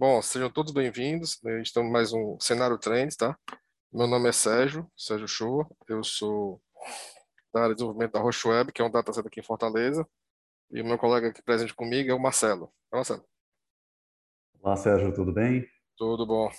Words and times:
Bom, 0.00 0.22
sejam 0.22 0.48
todos 0.48 0.72
bem-vindos. 0.72 1.38
Né? 1.42 1.60
Estamos 1.60 1.92
mais 1.92 2.10
um 2.10 2.40
Cenário 2.40 2.78
Trends, 2.78 3.16
tá? 3.16 3.38
Meu 3.92 4.06
nome 4.06 4.30
é 4.30 4.32
Sérgio, 4.32 4.90
Sérgio 4.96 5.28
Shoa. 5.28 5.68
Eu 5.86 6.02
sou 6.02 6.58
da 7.52 7.64
área 7.64 7.74
de 7.74 7.80
desenvolvimento 7.80 8.12
da 8.12 8.18
Roche 8.18 8.48
Web, 8.48 8.72
que 8.72 8.80
é 8.80 8.84
um 8.86 8.90
dataset 8.90 9.28
aqui 9.28 9.40
em 9.40 9.42
Fortaleza. 9.42 10.08
E 10.70 10.80
o 10.80 10.86
meu 10.86 10.96
colega 10.96 11.28
aqui 11.28 11.42
presente 11.42 11.74
comigo 11.74 12.10
é 12.10 12.14
o 12.14 12.18
Marcelo. 12.18 12.72
É 12.90 12.96
Marcelo. 12.96 13.22
Olá, 14.62 14.74
Sérgio, 14.74 15.14
tudo 15.14 15.34
bem? 15.34 15.68
Tudo 15.98 16.24
bom. 16.24 16.50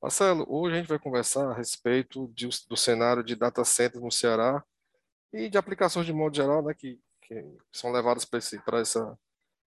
Marcelo, 0.00 0.46
hoje 0.48 0.76
a 0.76 0.78
gente 0.78 0.88
vai 0.88 0.98
conversar 0.98 1.50
a 1.50 1.54
respeito 1.54 2.26
de, 2.28 2.48
do 2.70 2.74
cenário 2.74 3.22
de 3.22 3.36
data 3.36 3.62
centers 3.66 4.02
no 4.02 4.10
Ceará 4.10 4.64
e 5.30 5.50
de 5.50 5.58
aplicações 5.58 6.06
de 6.06 6.12
modo 6.14 6.34
geral, 6.34 6.62
né, 6.62 6.72
que, 6.72 6.98
que 7.20 7.58
são 7.70 7.92
levadas 7.92 8.24
para 8.24 8.80
essa, 8.80 9.18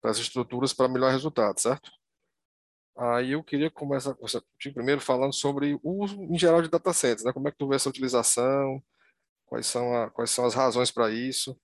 as 0.01 0.17
estruturas 0.17 0.73
para 0.73 0.89
melhor 0.89 1.11
resultado, 1.11 1.59
certo? 1.59 1.98
Aí 2.99 3.31
eu 3.31 3.41
queria 3.41 3.71
começar 3.71 4.13
com 4.13 4.27
você 4.27 4.41
primeiro 4.73 4.99
falando 4.99 5.31
sobre 5.31 5.79
o 5.81 6.03
uso 6.03 6.21
em 6.21 6.37
geral 6.37 6.61
de 6.61 6.69
data 6.69 6.91
centers, 6.91 7.23
né? 7.23 7.31
Como 7.31 7.47
é 7.47 7.51
que 7.51 7.57
tu 7.57 7.69
vê 7.69 7.77
essa 7.77 7.87
utilização? 7.87 8.83
Quais 9.45 9.67
são, 9.67 9.95
a, 9.95 10.09
quais 10.09 10.31
são 10.31 10.45
as 10.45 10.53
razões 10.53 10.91
para 10.91 11.09
isso? 11.09 11.57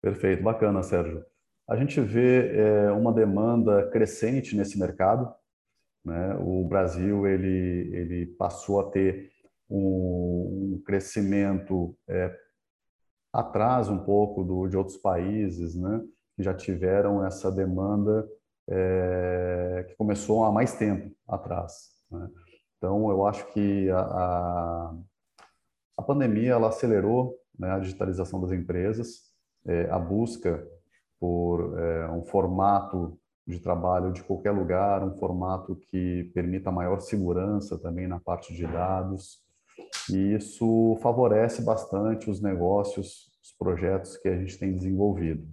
Perfeito, 0.00 0.42
bacana, 0.42 0.82
Sérgio. 0.82 1.22
A 1.68 1.76
gente 1.76 2.00
vê 2.00 2.48
é, 2.48 2.90
uma 2.92 3.12
demanda 3.12 3.90
crescente 3.90 4.56
nesse 4.56 4.78
mercado. 4.78 5.30
Né? 6.02 6.34
O 6.36 6.66
Brasil 6.66 7.26
ele, 7.26 7.94
ele 7.94 8.26
passou 8.38 8.80
a 8.80 8.90
ter 8.90 9.30
um, 9.68 10.76
um 10.76 10.82
crescimento 10.82 11.94
é, 12.08 12.34
atrás 13.30 13.90
um 13.90 13.98
pouco 13.98 14.42
do, 14.44 14.66
de 14.66 14.78
outros 14.78 14.96
países, 14.96 15.76
né? 15.76 16.02
que 16.34 16.42
já 16.42 16.54
tiveram 16.54 17.22
essa 17.22 17.52
demanda 17.52 18.26
é, 18.70 19.84
que 19.88 19.96
começou 19.96 20.44
há 20.44 20.52
mais 20.52 20.72
tempo 20.74 21.10
atrás. 21.26 21.90
Né? 22.10 22.28
Então, 22.78 23.10
eu 23.10 23.26
acho 23.26 23.46
que 23.52 23.90
a, 23.90 24.00
a, 24.00 24.94
a 25.98 26.02
pandemia 26.02 26.52
ela 26.52 26.68
acelerou 26.68 27.36
né, 27.58 27.72
a 27.72 27.78
digitalização 27.78 28.40
das 28.40 28.52
empresas, 28.52 29.30
é, 29.66 29.90
a 29.90 29.98
busca 29.98 30.66
por 31.18 31.78
é, 31.78 32.10
um 32.10 32.24
formato 32.24 33.18
de 33.46 33.58
trabalho 33.58 34.12
de 34.12 34.22
qualquer 34.22 34.52
lugar, 34.52 35.04
um 35.04 35.18
formato 35.18 35.76
que 35.90 36.30
permita 36.32 36.70
maior 36.70 37.00
segurança 37.00 37.76
também 37.78 38.06
na 38.06 38.20
parte 38.20 38.54
de 38.54 38.66
dados. 38.66 39.40
E 40.10 40.34
isso 40.34 40.96
favorece 41.02 41.62
bastante 41.62 42.30
os 42.30 42.40
negócios, 42.40 43.30
os 43.42 43.52
projetos 43.58 44.16
que 44.16 44.28
a 44.28 44.36
gente 44.36 44.58
tem 44.58 44.72
desenvolvido. 44.72 45.46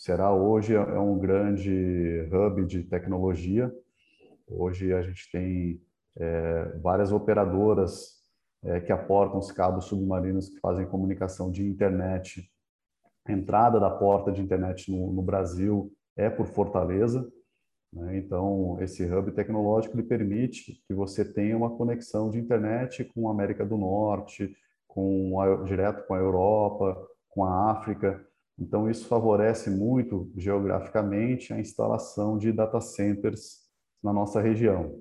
Será 0.00 0.32
hoje 0.32 0.74
é 0.74 0.98
um 0.98 1.18
grande 1.18 2.26
hub 2.32 2.64
de 2.64 2.82
tecnologia. 2.84 3.70
Hoje 4.48 4.94
a 4.94 5.02
gente 5.02 5.30
tem 5.30 5.78
é, 6.16 6.78
várias 6.78 7.12
operadoras 7.12 8.14
é, 8.64 8.80
que 8.80 8.92
aportam 8.92 9.38
os 9.38 9.52
cabos 9.52 9.84
submarinos 9.84 10.48
que 10.48 10.58
fazem 10.58 10.86
comunicação 10.86 11.50
de 11.50 11.62
internet. 11.68 12.50
A 13.26 13.32
entrada 13.32 13.78
da 13.78 13.90
porta 13.90 14.32
de 14.32 14.40
internet 14.40 14.90
no, 14.90 15.12
no 15.12 15.20
Brasil 15.20 15.92
é 16.16 16.30
por 16.30 16.46
Fortaleza. 16.46 17.30
Né? 17.92 18.16
Então, 18.16 18.78
esse 18.80 19.04
hub 19.04 19.30
tecnológico 19.32 19.94
ele 19.96 20.06
permite 20.06 20.82
que 20.88 20.94
você 20.94 21.30
tenha 21.30 21.54
uma 21.54 21.76
conexão 21.76 22.30
de 22.30 22.38
internet 22.38 23.04
com 23.04 23.28
a 23.28 23.32
América 23.32 23.66
do 23.66 23.76
Norte, 23.76 24.56
com 24.88 25.38
a, 25.38 25.56
direto 25.56 26.06
com 26.06 26.14
a 26.14 26.18
Europa, 26.18 27.06
com 27.28 27.44
a 27.44 27.72
África. 27.72 28.26
Então, 28.60 28.90
isso 28.90 29.06
favorece 29.06 29.70
muito 29.70 30.30
geograficamente 30.36 31.52
a 31.52 31.58
instalação 31.58 32.36
de 32.36 32.52
data 32.52 32.80
centers 32.80 33.60
na 34.02 34.12
nossa 34.12 34.40
região. 34.40 35.00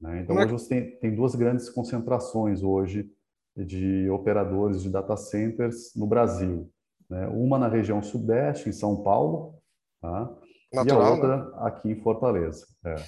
Né? 0.00 0.20
Então, 0.20 0.38
é 0.38 0.44
hoje 0.44 0.52
você 0.52 0.68
tem, 0.68 0.98
tem, 1.00 1.14
duas 1.14 1.34
grandes 1.34 1.68
concentrações 1.68 2.62
hoje 2.62 3.10
de 3.56 4.08
operadores 4.10 4.82
de 4.82 4.90
data 4.90 5.16
centers 5.16 5.92
no 5.96 6.06
Brasil. 6.06 6.70
Né? 7.10 7.26
Uma 7.28 7.58
na 7.58 7.68
região 7.68 8.00
sudeste, 8.00 8.68
em 8.68 8.72
São 8.72 9.02
Paulo, 9.02 9.58
tá? 10.00 10.32
Natural, 10.72 11.02
e 11.02 11.06
a 11.06 11.10
outra 11.10 11.36
né? 11.36 11.52
aqui 11.58 11.90
em 11.90 12.00
Fortaleza. 12.00 12.66
É. 12.84 12.94
Tá, 12.94 13.04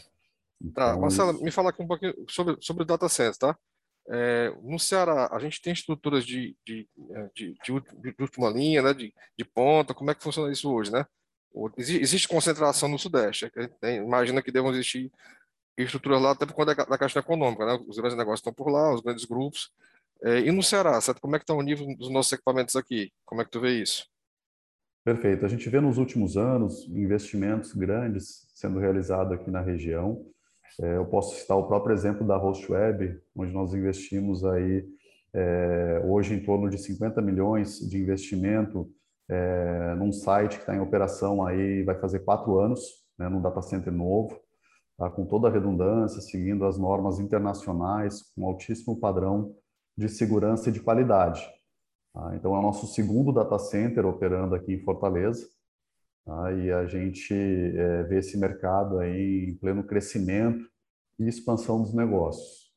então, 0.61 0.73
tá, 0.73 0.97
Marcelo, 0.97 1.43
me 1.43 1.51
fala 1.51 1.71
aqui 1.71 1.83
um 1.83 1.87
pouquinho 1.87 2.15
sobre, 2.29 2.57
sobre 2.61 2.85
data 2.85 3.09
center, 3.09 3.37
tá? 3.37 3.59
É, 4.09 4.53
no 4.63 4.79
Ceará, 4.79 5.29
a 5.33 5.39
gente 5.39 5.61
tem 5.61 5.73
estruturas 5.73 6.25
de, 6.25 6.57
de, 6.65 6.89
é, 7.11 7.31
de, 7.35 7.55
de, 7.65 7.73
última 8.21 8.49
linha, 8.51 8.83
né, 8.83 8.95
de, 8.95 9.13
de 9.37 9.45
ponta, 9.45 9.93
como 9.95 10.11
é 10.11 10.15
que 10.15 10.23
funciona 10.23 10.53
isso 10.53 10.73
hoje, 10.73 10.93
né? 10.93 11.05
Existe 11.79 12.29
concentração 12.29 12.89
no 12.89 12.99
Sudeste, 12.99 13.51
é 13.83 13.97
imagina 13.97 14.43
que 14.43 14.53
devam 14.53 14.71
existir 14.73 15.11
estruturas 15.77 16.21
lá 16.21 16.33
até 16.33 16.47
por 16.47 16.55
conta 16.55 16.75
da, 16.75 16.99
Caixa 16.99 17.21
Econômica, 17.21 17.65
né? 17.65 17.83
Os 17.89 17.97
grandes 17.97 18.17
negócios 18.17 18.41
estão 18.41 18.53
por 18.53 18.71
lá, 18.71 18.95
os 18.95 19.01
grandes 19.01 19.25
grupos. 19.25 19.71
É, 20.23 20.41
e 20.41 20.51
no 20.51 20.63
Ceará, 20.63 21.01
certo? 21.01 21.21
Como 21.21 21.35
é 21.35 21.39
que 21.39 21.45
está 21.45 21.55
o 21.55 21.63
nível 21.63 21.87
dos 21.97 22.11
nossos 22.11 22.33
equipamentos 22.33 22.77
aqui? 22.77 23.11
Como 23.25 23.41
é 23.41 23.45
que 23.45 23.51
tu 23.51 23.61
vê 23.61 23.81
isso? 23.81 24.07
Perfeito. 25.05 25.45
A 25.45 25.49
gente 25.49 25.69
vê 25.69 25.81
nos 25.81 25.99
últimos 25.99 26.37
anos 26.37 26.87
investimentos 26.89 27.73
grandes 27.73 28.49
sendo 28.55 28.79
realizados 28.79 29.33
aqui 29.33 29.51
na 29.51 29.61
região. 29.61 30.27
É, 30.81 30.97
eu 30.97 31.07
posso 31.07 31.37
citar 31.37 31.57
o 31.57 31.67
próprio 31.67 31.95
exemplo 31.95 32.27
da 32.27 32.37
Web, 32.39 33.21
onde 33.35 33.53
nós 33.53 33.75
investimos 33.75 34.45
aí 34.45 34.87
é, 35.35 36.03
hoje 36.05 36.35
em 36.35 36.43
torno 36.43 36.69
de 36.69 36.79
50 36.79 37.21
milhões 37.21 37.79
de 37.79 37.99
investimento 37.99 38.91
é, 39.29 39.95
num 39.97 40.13
site 40.13 40.57
que 40.57 40.61
está 40.61 40.75
em 40.75 40.81
operação 40.81 41.45
aí 41.45 41.83
vai 41.83 41.99
fazer 41.99 42.21
quatro 42.21 42.59
anos, 42.59 42.81
né, 43.19 43.29
num 43.29 43.41
data 43.41 43.61
center 43.61 43.93
novo, 43.93 44.39
tá, 44.97 45.11
com 45.11 45.27
toda 45.27 45.49
a 45.49 45.51
redundância, 45.51 46.21
seguindo 46.21 46.65
as 46.65 46.79
normas 46.79 47.19
internacionais, 47.19 48.23
com 48.35 48.47
altíssimo 48.47 48.99
padrão 48.99 49.55
de 49.97 50.09
segurança 50.09 50.69
e 50.69 50.73
de 50.73 50.81
qualidade. 50.81 51.47
Tá? 52.13 52.35
Então, 52.37 52.55
é 52.55 52.59
o 52.59 52.63
nosso 52.63 52.87
segundo 52.87 53.33
data 53.33 53.59
center 53.59 54.07
operando 54.07 54.55
aqui 54.55 54.75
em 54.75 54.85
Fortaleza. 54.85 55.47
Tá? 56.27 56.53
E 56.53 56.73
a 56.73 56.85
gente 56.87 57.33
é, 57.33 58.03
vê 58.03 58.19
esse 58.19 58.37
mercado 58.37 58.99
aí 58.99 59.47
em 59.49 59.55
pleno 59.55 59.87
crescimento 59.87 60.69
e 61.21 61.29
expansão 61.29 61.81
dos 61.81 61.95
negócios. 61.95 62.75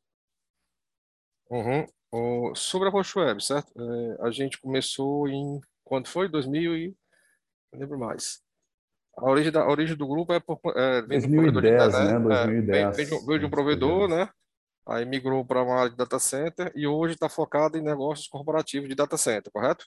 Uhum. 1.49 1.83
O, 2.11 2.55
sobre 2.55 2.89
a 2.89 2.91
Web, 2.91 3.43
certo? 3.43 3.73
É, 3.75 4.17
a 4.21 4.29
gente 4.29 4.61
começou 4.61 5.27
em 5.27 5.59
quando 5.83 6.07
foi 6.07 6.29
2000 6.29 6.77
e 6.77 6.95
não 7.73 7.79
lembro 7.79 7.97
mais. 7.97 8.39
A 9.17 9.25
origem, 9.25 9.51
da, 9.51 9.61
a 9.63 9.69
origem 9.69 9.97
do 9.97 10.07
grupo 10.07 10.31
é, 10.31 10.39
por, 10.39 10.59
é 10.75 11.01
vem 11.01 11.19
2010, 11.19 11.91
de, 11.91 12.03
né? 12.03 12.19
2010. 12.19 12.77
É, 12.77 12.91
vem, 12.91 13.05
vem, 13.05 13.25
veio 13.25 13.39
de 13.39 13.45
um 13.47 13.49
provedor, 13.49 14.07
né? 14.07 14.29
Aí 14.87 15.05
migrou 15.05 15.43
para 15.43 15.63
uma 15.63 15.75
área 15.75 15.89
de 15.89 15.97
data 15.97 16.19
center 16.19 16.71
e 16.75 16.85
hoje 16.85 17.15
está 17.15 17.27
focado 17.27 17.77
em 17.77 17.81
negócios 17.81 18.27
corporativos 18.27 18.87
de 18.87 18.95
data 18.95 19.17
center, 19.17 19.51
correto? 19.51 19.85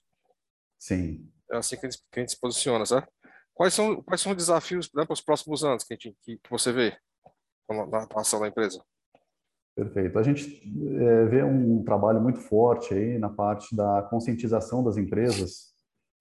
Sim. 0.81 1.31
É 1.51 1.57
assim 1.57 1.77
que 1.77 1.87
a 1.87 1.91
gente, 1.91 2.03
que 2.11 2.19
a 2.19 2.23
gente 2.23 2.33
se 2.33 2.41
posiciona, 2.41 2.85
certo? 2.85 3.09
Quais 3.55 3.75
são, 3.75 4.03
quais 4.03 4.21
são 4.21 4.33
os 4.33 4.39
desafios 4.39 4.91
né, 4.95 5.05
para 5.05 5.13
os 5.13 5.21
próximos 5.21 5.63
anos 5.65 5.85
que, 5.85 5.95
gente, 5.95 6.17
que, 6.23 6.37
que 6.39 6.51
você 6.51 6.73
vê 6.73 6.97
na 7.69 8.03
atuação 8.03 8.41
da 8.41 8.49
empresa? 8.49 8.83
Perfeito. 9.75 10.19
A 10.19 10.23
gente 10.23 10.63
é, 10.99 11.25
vê 11.27 11.43
um 11.43 11.83
trabalho 11.83 12.21
muito 12.21 12.41
forte 12.41 12.93
aí 12.93 13.19
na 13.19 13.31
parte 13.31 13.75
da 13.75 14.03
conscientização 14.11 14.85
das 14.85 14.97
empresas. 14.97 15.73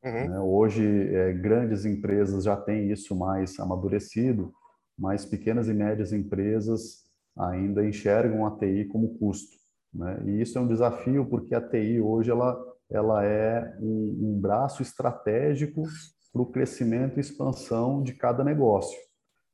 Uhum. 0.04 0.30
Né? 0.30 0.40
Hoje, 0.40 1.16
é, 1.16 1.34
grandes 1.34 1.86
empresas 1.86 2.46
já 2.46 2.56
têm 2.56 2.92
isso 2.92 3.16
mais 3.16 3.60
amadurecido, 3.60 4.54
mas 4.98 5.26
pequenas 5.26 5.68
e 5.68 5.74
médias 5.74 6.14
empresas 6.14 7.04
ainda 7.38 7.86
enxergam 7.86 8.46
a 8.46 8.58
TI 8.58 8.86
como 8.86 9.18
custo. 9.18 9.58
Né? 9.94 10.22
E 10.28 10.42
isso 10.42 10.58
é 10.58 10.62
um 10.62 10.68
desafio 10.68 11.26
porque 11.26 11.54
a 11.54 11.62
TI 11.62 12.00
hoje 12.00 12.32
ela, 12.32 12.58
ela 12.90 13.26
é 13.26 13.78
um, 13.82 14.18
um 14.22 14.40
braço 14.40 14.82
estratégico 14.82 15.84
para 16.32 16.42
o 16.42 16.46
crescimento 16.46 17.18
e 17.18 17.22
expansão 17.22 18.02
de 18.02 18.14
cada 18.14 18.44
negócio. 18.44 18.98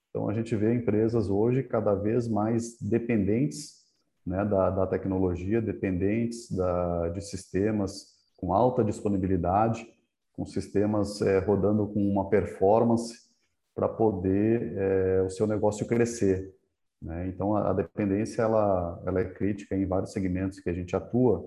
Então, 0.09 0.29
a 0.29 0.33
gente 0.33 0.55
vê 0.55 0.73
empresas 0.73 1.29
hoje 1.29 1.63
cada 1.63 1.93
vez 1.93 2.27
mais 2.27 2.77
dependentes 2.79 3.77
né, 4.25 4.43
da, 4.45 4.69
da 4.69 4.87
tecnologia, 4.87 5.61
dependentes 5.61 6.51
da, 6.51 7.09
de 7.09 7.21
sistemas 7.21 8.15
com 8.35 8.53
alta 8.53 8.83
disponibilidade, 8.83 9.87
com 10.33 10.45
sistemas 10.45 11.21
é, 11.21 11.39
rodando 11.39 11.87
com 11.87 11.99
uma 11.99 12.29
performance 12.29 13.27
para 13.75 13.87
poder 13.87 14.73
é, 14.75 15.21
o 15.23 15.29
seu 15.29 15.47
negócio 15.47 15.87
crescer. 15.87 16.53
Né? 17.01 17.27
Então, 17.27 17.55
a, 17.55 17.69
a, 17.69 17.73
dependência 17.73 18.41
ela, 18.41 19.01
ela 19.05 19.19
é 19.21 19.25
crítica 19.25 19.75
em 19.75 19.85
vários 19.85 20.11
segmentos 20.11 20.59
que 20.59 20.69
a 20.69 20.73
gente 20.73 20.95
atua. 20.95 21.43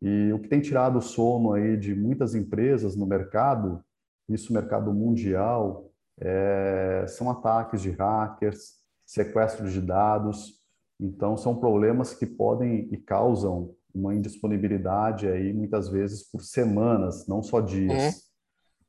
E 0.00 0.32
o 0.32 0.38
que 0.38 0.48
tem 0.48 0.60
tirado 0.60 0.98
o 0.98 1.02
sono 1.02 1.52
aí 1.52 1.76
de 1.76 1.94
muitas 1.94 2.34
empresas 2.34 2.96
no 2.96 3.06
mercado 3.06 3.82
isso 4.28 4.52
mercado 4.52 4.92
mundial, 4.92 5.90
é, 6.20 7.04
são 7.08 7.30
ataques 7.30 7.82
de 7.82 7.90
hackers, 7.90 8.74
sequestro 9.04 9.70
de 9.70 9.80
dados. 9.80 10.60
Então, 11.00 11.36
são 11.36 11.56
problemas 11.56 12.14
que 12.14 12.26
podem 12.26 12.88
e 12.92 12.96
causam 12.96 13.74
uma 13.94 14.14
indisponibilidade 14.14 15.28
aí 15.28 15.52
muitas 15.52 15.88
vezes 15.88 16.22
por 16.22 16.42
semanas, 16.42 17.26
não 17.28 17.42
só 17.42 17.60
dias. 17.60 18.24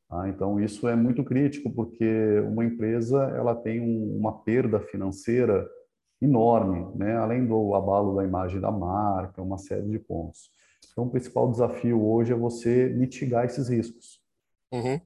Tá? 0.09 0.29
Então, 0.29 0.59
isso 0.59 0.87
é 0.87 0.95
muito 0.95 1.23
crítico, 1.23 1.71
porque 1.71 2.39
uma 2.47 2.63
empresa 2.63 3.23
ela 3.35 3.55
tem 3.55 3.81
um, 3.81 4.17
uma 4.17 4.43
perda 4.43 4.79
financeira 4.79 5.67
enorme, 6.21 6.87
né? 6.95 7.17
além 7.17 7.45
do 7.45 7.75
abalo 7.75 8.15
da 8.15 8.23
imagem 8.23 8.59
da 8.59 8.71
marca, 8.71 9.41
uma 9.41 9.57
série 9.57 9.89
de 9.89 9.99
pontos. 9.99 10.49
Então, 10.91 11.05
o 11.05 11.09
principal 11.09 11.49
desafio 11.51 12.01
hoje 12.03 12.31
é 12.31 12.35
você 12.35 12.89
mitigar 12.89 13.45
esses 13.45 13.67
riscos. 13.67 14.21
Uhum. 14.71 14.99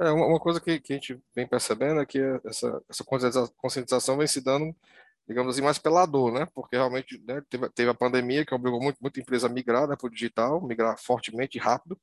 É, 0.00 0.10
uma, 0.10 0.40
coisa 0.40 0.60
que, 0.60 0.80
que, 0.80 0.92
a 0.92 0.96
gente 0.96 1.20
vem 1.34 1.46
percebendo 1.46 2.00
é 2.00 2.06
que 2.06 2.18
essa, 2.44 2.82
essa 2.88 3.04
conscientização 3.56 4.16
vem 4.16 4.26
se 4.26 4.40
dando, 4.40 4.74
digamos 5.26 5.54
assim, 5.54 5.64
mais 5.64 5.78
pela 5.78 6.04
dor, 6.04 6.32
né? 6.32 6.46
Porque 6.52 6.76
realmente 6.76 7.22
né, 7.26 7.42
teve, 7.48 7.68
teve, 7.70 7.90
a 7.90 7.94
pandemia 7.94 8.44
que 8.44 8.54
obrigou 8.54 8.82
muito, 8.82 8.98
muita 9.00 9.20
empresa 9.20 9.46
a 9.46 9.50
migrar 9.50 9.86
né, 9.88 9.96
para 9.96 10.06
o 10.06 10.10
digital, 10.10 10.60
migrar 10.60 10.98
fortemente 10.98 11.58
e 11.58 11.60
rápido. 11.60 11.98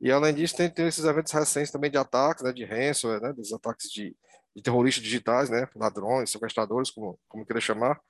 E 0.00 0.12
além 0.12 0.34
disso, 0.34 0.56
tem, 0.56 0.70
tem 0.70 0.86
esses 0.86 1.04
eventos 1.04 1.32
recentes 1.32 1.72
também 1.72 1.90
de 1.90 1.98
ataques, 1.98 2.44
né, 2.44 2.52
de 2.52 2.64
ransomware, 2.64 3.20
né, 3.20 3.32
dos 3.32 3.52
ataques 3.52 3.90
de, 3.90 4.16
de 4.54 4.62
terroristas 4.62 5.02
digitais, 5.02 5.50
né, 5.50 5.68
ladrões, 5.74 6.30
sequestradores, 6.30 6.90
como, 6.90 7.18
como 7.28 7.46
queira 7.46 7.60
chamar, 7.60 8.00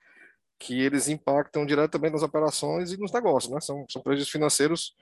que 0.59 0.81
eles 0.81 1.09
impactam 1.09 1.65
diretamente 1.67 2.13
nas 2.13 2.23
operações 2.23 2.93
e 2.93 2.99
nos 2.99 3.13
negócios, 3.13 3.53
né, 3.53 3.61
são, 3.61 3.87
são 3.91 4.03
prejuízos 4.03 4.31
financeiros 4.31 4.95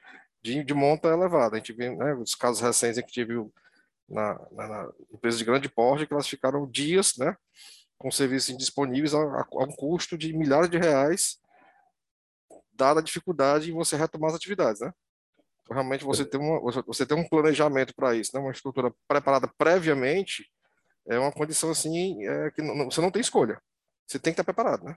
de, 0.42 0.62
de 0.62 0.74
monta 0.74 1.08
elevada. 1.08 1.56
A 1.56 1.58
gente 1.58 1.72
vê 1.72 1.90
né, 1.94 2.14
os 2.14 2.34
casos 2.34 2.60
recentes 2.60 2.98
em 2.98 3.02
que 3.02 3.12
tive 3.12 3.36
na, 4.08 4.34
na, 4.52 4.68
na 4.68 4.92
empresas 5.12 5.38
de 5.38 5.44
grande 5.44 5.68
porte 5.68 6.06
que 6.06 6.12
elas 6.12 6.28
ficaram 6.28 6.68
dias, 6.68 7.14
né, 7.16 7.36
com 7.98 8.10
serviços 8.10 8.50
indisponíveis 8.50 9.14
a, 9.14 9.18
a, 9.18 9.46
um 9.64 9.72
custo 9.76 10.16
de 10.18 10.36
milhares 10.36 10.68
de 10.68 10.78
reais, 10.78 11.38
dada 12.72 13.00
a 13.00 13.02
dificuldade 13.02 13.70
em 13.70 13.74
você 13.74 13.96
retomar 13.96 14.30
as 14.30 14.36
atividades, 14.36 14.80
né? 14.80 14.92
realmente 15.70 16.04
você 16.04 16.24
tem, 16.24 16.40
uma, 16.40 16.60
você 16.86 17.06
tem 17.06 17.16
um 17.16 17.28
planejamento 17.28 17.94
para 17.94 18.14
isso, 18.14 18.32
né? 18.34 18.40
uma 18.40 18.52
estrutura 18.52 18.92
preparada 19.08 19.48
previamente, 19.56 20.46
é 21.06 21.18
uma 21.18 21.32
condição 21.32 21.70
assim 21.70 22.26
é, 22.26 22.50
que 22.50 22.62
não, 22.62 22.90
você 22.90 23.00
não 23.00 23.10
tem 23.10 23.20
escolha. 23.20 23.60
Você 24.06 24.18
tem 24.18 24.32
que 24.32 24.40
estar 24.40 24.44
preparado, 24.44 24.84
né? 24.84 24.96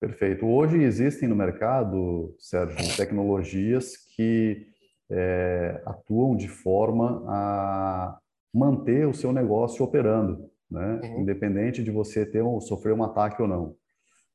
Perfeito. 0.00 0.46
Hoje 0.46 0.82
existem 0.82 1.28
no 1.28 1.36
mercado, 1.36 2.34
Sérgio, 2.38 2.96
tecnologias 2.96 3.96
que 3.96 4.66
é, 5.10 5.82
atuam 5.84 6.36
de 6.36 6.48
forma 6.48 7.24
a 7.26 8.18
manter 8.52 9.06
o 9.06 9.14
seu 9.14 9.32
negócio 9.32 9.84
operando, 9.84 10.50
né? 10.70 11.00
Uhum. 11.02 11.20
Independente 11.20 11.82
de 11.82 11.90
você 11.90 12.24
ter 12.24 12.42
ou 12.42 12.60
sofrer 12.60 12.94
um 12.94 13.02
ataque 13.02 13.42
ou 13.42 13.48
não. 13.48 13.74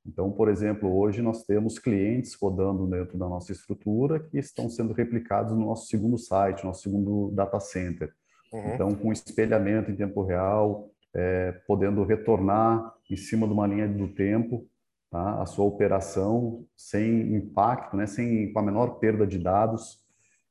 Então, 0.05 0.31
por 0.31 0.49
exemplo, 0.49 0.95
hoje 0.95 1.21
nós 1.21 1.43
temos 1.43 1.79
clientes 1.79 2.35
rodando 2.35 2.85
dentro 2.85 3.17
da 3.17 3.27
nossa 3.27 3.51
estrutura 3.51 4.19
que 4.19 4.37
estão 4.37 4.69
sendo 4.69 4.93
replicados 4.93 5.53
no 5.53 5.65
nosso 5.65 5.87
segundo 5.87 6.17
site, 6.17 6.63
nosso 6.63 6.83
segundo 6.83 7.31
data 7.31 7.59
center. 7.59 8.13
Uhum. 8.53 8.73
Então, 8.73 8.95
com 8.95 9.11
espelhamento 9.11 9.89
em 9.89 9.95
tempo 9.95 10.21
real, 10.21 10.91
é, 11.13 11.53
podendo 11.65 12.03
retornar 12.03 12.93
em 13.09 13.15
cima 13.15 13.47
de 13.47 13.53
uma 13.53 13.65
linha 13.65 13.87
do 13.87 14.07
tempo 14.09 14.67
tá? 15.09 15.41
a 15.41 15.45
sua 15.45 15.65
operação 15.65 16.65
sem 16.75 17.33
impacto, 17.35 17.97
né? 17.97 18.05
sem, 18.05 18.51
com 18.53 18.59
a 18.59 18.63
menor 18.63 18.99
perda 18.99 19.25
de 19.25 19.39
dados. 19.39 20.04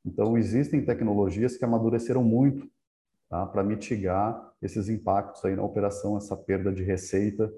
Então, 0.05 0.37
existem 0.37 0.85
tecnologias 0.85 1.57
que 1.57 1.65
amadureceram 1.65 2.23
muito 2.23 2.69
tá? 3.29 3.47
para 3.47 3.63
mitigar 3.63 4.53
esses 4.61 4.89
impactos 4.89 5.45
aí 5.45 5.57
na 5.57 5.63
operação, 5.63 6.17
essa 6.17 6.37
perda 6.37 6.73
de 6.73 6.83
receita 6.83 7.51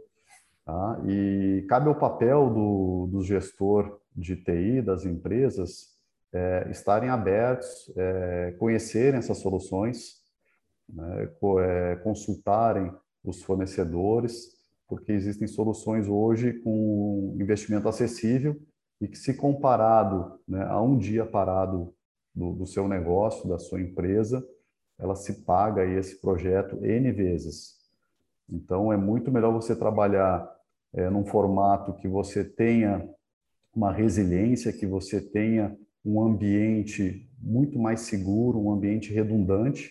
Tá? 0.67 1.01
E 1.07 1.65
cabe 1.69 1.89
ao 1.89 1.95
papel 1.95 2.51
do, 2.51 3.07
do 3.07 3.23
gestor 3.23 4.01
de 4.13 4.35
TI, 4.35 4.83
das 4.83 5.05
empresas, 5.05 5.95
é, 6.33 6.67
estarem 6.73 7.09
abertos, 7.09 7.93
é, 7.97 8.57
conhecerem 8.59 9.21
essas 9.21 9.39
soluções, 9.39 10.17
né, 10.89 11.29
é, 11.61 11.97
consultarem 12.03 12.93
os 13.23 13.45
fornecedores, 13.45 14.57
porque 14.89 15.13
existem 15.13 15.47
soluções 15.47 16.09
hoje 16.09 16.55
com 16.55 17.37
investimento 17.41 17.89
acessível 17.89 18.61
e 19.01 19.07
que, 19.07 19.17
se 19.17 19.35
comparado 19.35 20.41
né, 20.49 20.65
a 20.65 20.83
um 20.83 20.99
dia 20.99 21.25
parado 21.25 21.95
do, 22.37 22.53
do, 22.53 22.67
seu 22.67 22.87
negócio, 22.87 23.49
da 23.49 23.59
sua 23.59 23.81
empresa, 23.81 24.47
ela 24.99 25.17
se 25.17 25.45
paga 25.45 25.83
aí 25.83 25.97
esse 25.97 26.21
projeto 26.21 26.85
N 26.85 27.11
vezes. 27.11 27.77
Então, 28.49 28.93
é 28.93 28.97
muito 28.97 29.33
melhor 29.33 29.53
você 29.53 29.75
trabalhar 29.75 30.47
é, 30.93 31.09
num 31.09 31.25
formato 31.25 31.95
que 31.95 32.07
você 32.07 32.45
tenha 32.45 33.09
uma 33.75 33.91
resiliência, 33.91 34.73
que 34.73 34.87
você 34.87 35.21
tenha 35.21 35.77
um 36.05 36.23
ambiente 36.23 37.29
muito 37.41 37.79
mais 37.79 38.03
seguro, 38.03 38.61
um 38.61 38.71
ambiente 38.71 39.13
redundante, 39.13 39.91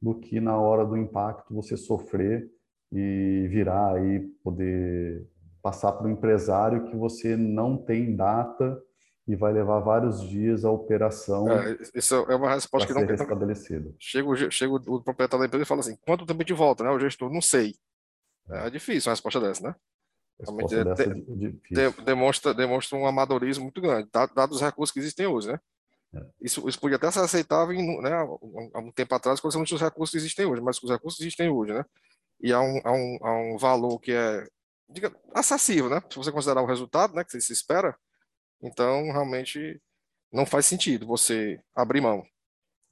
do 0.00 0.14
que 0.14 0.40
na 0.40 0.56
hora 0.56 0.84
do 0.84 0.96
impacto 0.96 1.52
você 1.52 1.76
sofrer 1.76 2.48
e 2.92 3.48
virar 3.50 3.94
aí 3.94 4.20
poder 4.42 5.26
passar 5.60 5.92
para 5.92 6.06
o 6.06 6.10
empresário 6.10 6.84
que 6.84 6.96
você 6.96 7.36
não 7.36 7.76
tem 7.76 8.14
data 8.14 8.80
e 9.28 9.36
vai 9.36 9.52
levar 9.52 9.80
vários 9.80 10.26
dias 10.26 10.64
a 10.64 10.70
operação. 10.70 11.46
É, 11.52 11.76
isso 11.94 12.14
é 12.14 12.34
uma 12.34 12.54
resposta 12.54 12.88
que 12.88 12.98
não 12.98 13.06
tem 13.06 13.14
estabelecida. 13.14 13.94
Chega, 13.98 14.50
chega 14.50 14.72
o 14.72 15.02
proprietário 15.02 15.40
da 15.40 15.46
empresa 15.46 15.64
e 15.64 15.66
fala 15.66 15.80
assim: 15.80 15.96
quanto 16.00 16.24
tempo 16.24 16.42
de 16.42 16.54
volta, 16.54 16.82
né? 16.82 16.90
O 16.90 16.98
gestor 16.98 17.30
não 17.30 17.42
sei. 17.42 17.74
É 18.48 18.70
difícil 18.70 19.10
uma 19.10 19.12
resposta 19.12 19.38
dessa, 19.38 19.62
né? 19.62 19.74
Realmente 20.40 20.74
é, 20.74 20.84
de, 20.84 22.02
demonstra, 22.04 22.54
demonstra 22.54 22.96
um 22.96 23.06
amadorismo 23.06 23.64
muito 23.64 23.80
grande, 23.80 24.08
dados 24.34 24.56
os 24.56 24.62
recursos 24.62 24.92
que 24.92 25.00
existem 25.00 25.26
hoje, 25.26 25.48
né? 25.52 25.60
É. 26.14 26.20
Isso, 26.40 26.66
isso 26.66 26.80
podia 26.80 26.96
até 26.96 27.10
ser 27.10 27.20
aceitável 27.20 27.74
em, 27.74 28.00
né, 28.00 28.12
há 28.72 28.78
um 28.78 28.90
tempo 28.92 29.14
atrás, 29.14 29.40
quando 29.40 29.60
os 29.60 29.80
recursos 29.80 30.12
que 30.12 30.16
existem 30.16 30.46
hoje, 30.46 30.62
mas 30.62 30.82
os 30.82 30.90
recursos 30.90 31.20
existem 31.20 31.50
hoje, 31.50 31.74
né? 31.74 31.84
E 32.40 32.52
há 32.52 32.60
um, 32.60 32.80
há 32.82 32.92
um, 32.92 33.18
há 33.20 33.32
um 33.34 33.58
valor 33.58 33.98
que 33.98 34.12
é 34.12 34.46
diga, 34.88 35.14
acessível, 35.34 35.90
né? 35.90 36.00
Se 36.08 36.16
você 36.16 36.32
considerar 36.32 36.62
o 36.62 36.66
resultado, 36.66 37.14
né, 37.14 37.24
que 37.24 37.38
se 37.38 37.52
espera, 37.52 37.94
então 38.62 39.04
realmente 39.12 39.80
não 40.32 40.44
faz 40.44 40.66
sentido 40.66 41.06
você 41.06 41.60
abrir 41.74 42.00
mão. 42.00 42.24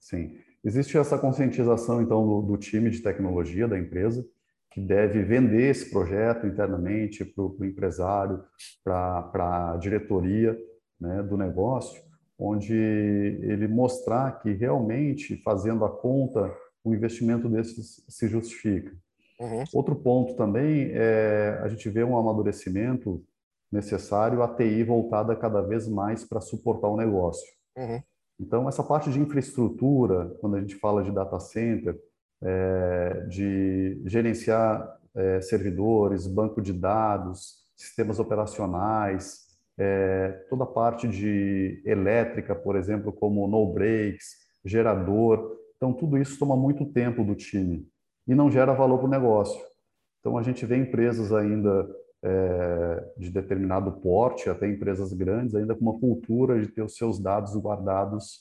Sim. 0.01 0.39
Existe 0.65 0.99
essa 0.99 1.19
conscientização, 1.19 2.03
então, 2.03 2.27
do, 2.27 2.43
do 2.43 2.57
time 2.57 2.91
de 2.91 3.01
tecnologia 3.01 3.69
da 3.69 3.79
empresa, 3.79 4.27
que 4.73 4.81
deve 4.81 5.23
vender 5.23 5.71
esse 5.71 5.91
projeto 5.91 6.47
internamente 6.47 7.25
para 7.25 7.45
o 7.45 7.65
empresário, 7.65 8.45
para 8.85 9.73
a 9.73 9.77
diretoria 9.79 10.57
né, 11.01 11.23
do 11.23 11.37
negócio, 11.37 12.03
onde 12.39 12.75
ele 12.75 13.67
mostrar 13.69 14.41
que 14.41 14.53
realmente, 14.53 15.41
fazendo 15.43 15.85
a 15.85 15.91
conta, 15.91 16.53
o 16.85 16.95
investimento 16.95 17.49
desses 17.49 18.05
se 18.09 18.29
justifica. 18.29 18.95
Uhum. 19.41 19.65
Outro 19.73 19.95
ponto 19.97 20.35
também 20.35 20.91
é 20.93 21.59
a 21.63 21.69
gente 21.69 21.89
vê 21.89 22.05
um 22.05 22.17
amadurecimento 22.17 23.25
necessário, 23.71 24.43
a 24.43 24.49
TI 24.49 24.85
voltada 24.85 25.35
cada 25.35 25.61
vez 25.61 25.89
mais 25.89 26.25
para 26.25 26.41
suportar 26.41 26.89
o 26.89 26.97
negócio. 26.97 27.47
Uhum. 27.77 28.01
Então, 28.39 28.69
essa 28.69 28.83
parte 28.83 29.11
de 29.11 29.19
infraestrutura, 29.19 30.35
quando 30.41 30.57
a 30.57 30.61
gente 30.61 30.77
fala 30.77 31.03
de 31.03 31.11
data 31.11 31.39
center, 31.41 31.99
é, 32.43 33.27
de 33.29 34.03
gerenciar 34.05 34.99
é, 35.15 35.41
servidores, 35.41 36.27
banco 36.27 36.61
de 36.61 36.73
dados, 36.73 37.65
sistemas 37.75 38.19
operacionais, 38.19 39.47
é, 39.79 40.29
toda 40.49 40.65
a 40.65 40.67
parte 40.67 41.09
de 41.09 41.83
elétrica, 41.85 42.55
por 42.55 42.77
exemplo, 42.77 43.13
como 43.13 43.47
no 43.49 43.73
breaks, 43.73 44.47
gerador. 44.65 45.57
Então, 45.77 45.93
tudo 45.93 46.19
isso 46.19 46.39
toma 46.39 46.57
muito 46.57 46.85
tempo 46.87 47.25
do 47.25 47.35
time 47.35 47.87
e 48.27 48.35
não 48.35 48.51
gera 48.51 48.73
valor 48.73 48.99
para 48.99 49.07
o 49.07 49.11
negócio. 49.11 49.61
Então, 50.21 50.37
a 50.37 50.43
gente 50.43 50.67
vê 50.67 50.77
empresas 50.77 51.33
ainda 51.33 51.89
é, 52.23 53.13
de 53.17 53.31
determinado 53.31 53.93
porte, 53.93 54.51
até 54.51 54.69
empresas 54.69 55.13
grandes, 55.13 55.55
ainda 55.55 55.75
com 55.75 55.83
uma 55.83 55.99
cultura 55.99 56.61
de 56.61 56.69
ter 56.69 56.83
os 56.83 56.97
seus 56.97 57.19
dados 57.19 57.55
guardados 57.57 58.41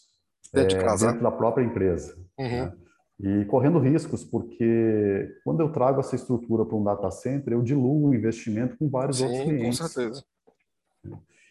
dentro, 0.54 0.78
é, 0.78 0.98
dentro 0.98 1.22
da 1.22 1.32
própria 1.32 1.64
empresa. 1.64 2.18
Uhum. 2.38 2.66
Né? 2.66 2.74
E 3.20 3.46
correndo 3.46 3.80
riscos, 3.80 4.24
porque 4.26 5.34
quando 5.44 5.62
eu 5.62 5.72
trago 5.72 6.02
essa 6.02 6.16
estrutura 6.16 6.66
para 6.66 6.76
um 6.76 6.84
data 6.84 7.10
center, 7.12 7.54
eu 7.54 7.62
diluo 7.62 8.10
o 8.10 8.16
investimento 8.16 8.78
com 8.78 8.90
vários 8.90 9.18
Sim, 9.18 9.26
outros 9.26 9.44
clientes. 9.44 9.80
com 9.80 9.88
certeza. 9.88 10.24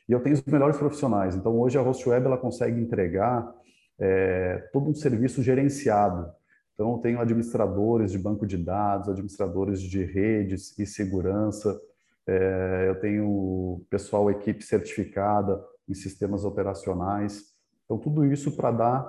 E 0.06 0.12
eu 0.12 0.20
tenho 0.20 0.34
os 0.34 0.44
melhores 0.44 0.76
profissionais. 0.76 1.34
Então, 1.34 1.58
hoje 1.58 1.78
a 1.78 1.82
HostWeb 1.82 2.26
ela 2.26 2.36
consegue 2.36 2.78
entregar 2.78 3.50
é, 3.98 4.68
todo 4.72 4.90
um 4.90 4.94
serviço 4.94 5.42
gerenciado. 5.42 6.30
Então, 6.74 6.92
eu 6.92 6.98
tenho 6.98 7.20
administradores 7.20 8.12
de 8.12 8.18
banco 8.18 8.46
de 8.46 8.58
dados, 8.58 9.08
administradores 9.08 9.80
de 9.80 10.04
redes 10.04 10.78
e 10.78 10.84
segurança. 10.84 11.80
É, 12.26 12.86
eu 12.88 13.00
tenho 13.00 13.84
pessoal, 13.90 14.30
equipe 14.30 14.62
certificada 14.64 15.62
em 15.88 15.94
sistemas 15.94 16.44
operacionais. 16.44 17.42
Então, 17.84 17.98
tudo 17.98 18.24
isso 18.24 18.56
para 18.56 18.70
dar, 18.70 19.02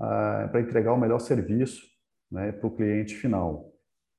uh, 0.00 0.48
para 0.50 0.60
entregar 0.60 0.92
o 0.92 1.00
melhor 1.00 1.18
serviço 1.18 1.82
né, 2.30 2.52
para 2.52 2.66
o 2.66 2.74
cliente 2.74 3.16
final. 3.16 3.72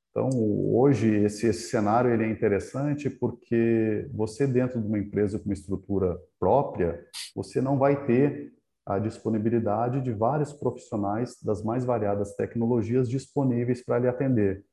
Então, 0.09 0.29
hoje, 0.73 1.07
esse, 1.23 1.47
esse 1.47 1.69
cenário 1.69 2.11
ele 2.11 2.25
é 2.25 2.29
interessante 2.29 3.09
porque 3.09 4.09
você, 4.13 4.45
dentro 4.45 4.81
de 4.81 4.87
uma 4.87 4.99
empresa 4.99 5.39
com 5.39 5.45
uma 5.45 5.53
estrutura 5.53 6.19
própria, 6.37 7.01
você 7.33 7.61
não 7.61 7.77
vai 7.77 8.05
ter 8.05 8.53
a 8.85 8.99
disponibilidade 8.99 10.01
de 10.01 10.11
vários 10.11 10.51
profissionais 10.51 11.41
das 11.41 11.63
mais 11.63 11.85
variadas 11.85 12.35
tecnologias 12.35 13.07
disponíveis 13.07 13.83
para 13.85 13.99
lhe 13.99 14.07
atender. 14.07 14.65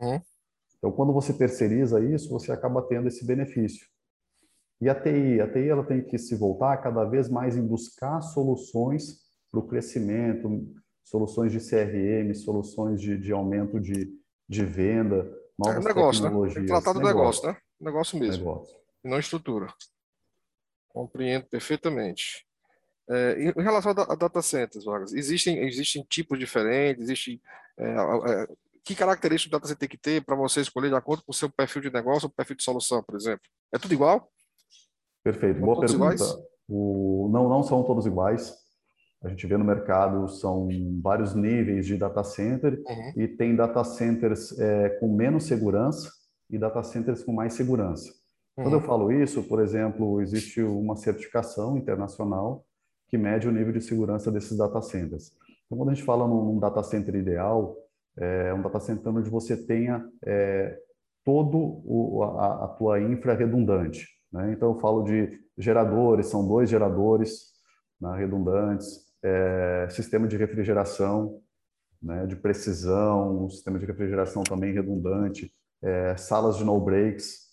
Uhum. 0.00 0.20
Então, 0.78 0.92
quando 0.92 1.12
você 1.12 1.32
terceiriza 1.32 2.00
isso, 2.00 2.30
você 2.30 2.52
acaba 2.52 2.82
tendo 2.82 3.08
esse 3.08 3.26
benefício. 3.26 3.86
E 4.80 4.88
a 4.88 4.94
TI, 4.94 5.40
a 5.40 5.52
TI 5.52 5.68
ela 5.68 5.84
tem 5.84 6.04
que 6.04 6.16
se 6.18 6.36
voltar 6.36 6.76
cada 6.78 7.04
vez 7.04 7.28
mais 7.28 7.56
em 7.56 7.66
buscar 7.66 8.20
soluções 8.20 9.26
para 9.50 9.58
o 9.58 9.66
crescimento, 9.66 10.68
soluções 11.02 11.50
de 11.50 11.58
CRM, 11.58 12.32
soluções 12.34 13.00
de, 13.00 13.18
de 13.18 13.32
aumento 13.32 13.80
de, 13.80 14.08
de 14.48 14.64
venda, 14.64 15.28
novas 15.58 15.84
é 15.84 15.88
negócio, 15.88 16.22
tecnologias. 16.22 16.62
Né? 16.62 16.68
Tratar 16.68 16.92
do 16.92 17.00
negócio, 17.00 17.42
negócio, 17.42 17.48
né? 17.48 17.56
Negócio 17.80 18.18
mesmo. 18.18 18.44
Negócio. 18.44 18.76
Não 19.02 19.18
estrutura. 19.18 19.66
Compreendo 20.88 21.46
perfeitamente. 21.46 22.46
É, 23.10 23.52
em 23.56 23.62
relação 23.62 23.92
a 23.92 24.14
data 24.14 24.42
centers, 24.42 24.84
Vargas, 24.84 25.14
existem, 25.14 25.66
existem 25.66 26.04
tipos 26.08 26.38
diferentes, 26.38 27.04
existe 27.04 27.40
é, 27.78 27.84
é, 27.84 28.48
que 28.84 28.94
características 28.94 29.48
o 29.48 29.60
data 29.60 29.66
center 29.68 29.78
tem 29.78 29.88
que 29.88 29.98
ter 29.98 30.24
para 30.24 30.36
você 30.36 30.60
escolher 30.60 30.88
de 30.88 30.94
acordo 30.94 31.22
com 31.24 31.32
o 31.32 31.34
seu 31.34 31.50
perfil 31.50 31.82
de 31.82 31.92
negócio 31.92 32.26
ou 32.26 32.30
perfil 32.30 32.56
de 32.56 32.62
solução, 32.62 33.02
por 33.02 33.16
exemplo? 33.16 33.42
É 33.72 33.78
tudo 33.78 33.92
igual? 33.94 34.30
Perfeito, 35.22 35.60
boa 35.60 35.80
pergunta. 35.80 36.24
O, 36.68 37.28
não, 37.32 37.48
não 37.48 37.62
são 37.62 37.82
todos 37.82 38.06
iguais. 38.06 38.54
A 39.22 39.28
gente 39.28 39.46
vê 39.46 39.56
no 39.56 39.64
mercado 39.64 40.28
são 40.28 40.68
vários 41.02 41.34
níveis 41.34 41.86
de 41.86 41.96
data 41.96 42.22
center 42.22 42.80
uhum. 42.86 43.12
e 43.16 43.26
tem 43.26 43.56
data 43.56 43.82
centers 43.82 44.56
é, 44.58 44.90
com 45.00 45.12
menos 45.12 45.44
segurança 45.44 46.10
e 46.48 46.56
data 46.56 46.82
centers 46.82 47.24
com 47.24 47.32
mais 47.32 47.54
segurança. 47.54 48.08
Uhum. 48.56 48.64
Quando 48.64 48.74
eu 48.74 48.80
falo 48.80 49.12
isso, 49.12 49.42
por 49.42 49.60
exemplo, 49.60 50.22
existe 50.22 50.62
uma 50.62 50.96
certificação 50.96 51.76
internacional 51.76 52.64
que 53.08 53.18
mede 53.18 53.48
o 53.48 53.52
nível 53.52 53.72
de 53.72 53.80
segurança 53.80 54.30
desses 54.30 54.56
data 54.56 54.80
centers. 54.82 55.32
Então, 55.66 55.78
quando 55.78 55.90
a 55.90 55.94
gente 55.94 56.04
fala 56.04 56.26
num 56.26 56.58
data 56.58 56.82
center 56.82 57.14
ideal, 57.16 57.76
é 58.20 58.54
um 58.54 58.62
data 58.62 58.80
center 58.80 59.14
onde 59.14 59.30
você 59.30 59.56
tenha 59.56 60.04
é, 60.24 60.78
todo 61.24 61.58
o, 61.84 62.22
a, 62.22 62.64
a, 62.64 62.68
tua 62.68 63.00
infra 63.00 63.34
redundante. 63.34 64.06
Né? 64.32 64.52
Então, 64.52 64.72
eu 64.72 64.80
falo 64.80 65.02
de 65.02 65.38
geradores, 65.56 66.26
são 66.26 66.46
dois 66.46 66.68
geradores 66.68 67.52
né, 68.00 68.16
redundantes, 68.16 69.06
é, 69.22 69.88
sistema 69.90 70.26
de 70.26 70.36
refrigeração 70.36 71.40
né, 72.02 72.26
de 72.26 72.36
precisão, 72.36 73.44
um 73.44 73.50
sistema 73.50 73.78
de 73.78 73.86
refrigeração 73.86 74.42
também 74.42 74.72
redundante, 74.72 75.52
é, 75.82 76.16
salas 76.16 76.56
de 76.56 76.64
no 76.64 76.80
breaks 76.80 77.48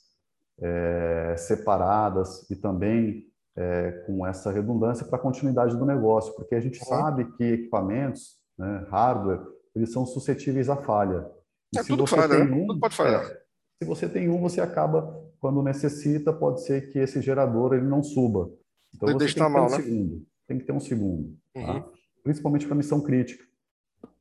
é, 0.59 1.35
separadas 1.37 2.49
e 2.49 2.55
também 2.55 3.25
é, 3.55 3.91
com 4.05 4.25
essa 4.25 4.51
redundância 4.51 5.05
para 5.05 5.17
a 5.17 5.21
continuidade 5.21 5.75
do 5.77 5.85
negócio, 5.85 6.33
porque 6.35 6.55
a 6.55 6.59
gente 6.59 6.79
uhum. 6.79 6.87
sabe 6.87 7.25
que 7.33 7.43
equipamentos, 7.43 8.37
né, 8.57 8.85
hardware, 8.89 9.41
eles 9.75 9.91
são 9.91 10.05
suscetíveis 10.05 10.69
à 10.69 10.75
falha. 10.75 11.29
E 11.73 11.79
é, 11.79 11.83
se 11.83 11.89
tudo 11.89 12.07
você 12.07 12.15
falha, 12.15 12.35
tem 12.35 12.47
né? 12.47 12.55
um, 12.55 12.67
tudo 12.67 12.79
pode 12.79 12.95
falhar. 12.95 13.23
É, 13.23 13.41
se 13.81 13.87
você 13.87 14.07
tem 14.07 14.29
um, 14.29 14.39
você 14.39 14.61
acaba, 14.61 15.23
quando 15.39 15.61
necessita, 15.61 16.31
pode 16.31 16.61
ser 16.63 16.89
que 16.91 16.99
esse 16.99 17.21
gerador 17.21 17.73
ele 17.73 17.85
não 17.85 18.01
suba. 18.01 18.49
Então 18.93 19.09
você 19.09 19.17
tem 19.17 19.27
que 19.27 19.33
ter 19.33 19.49
mal, 19.49 19.67
um 19.67 19.69
né? 19.69 19.75
segundo. 19.75 20.25
Tem 20.47 20.59
que 20.59 20.65
ter 20.65 20.71
um 20.71 20.79
segundo. 20.79 21.37
Tá? 21.53 21.59
Uhum. 21.59 21.81
Tá? 21.81 21.89
Principalmente 22.23 22.65
para 22.65 22.75
missão 22.75 23.01
crítica. 23.01 23.43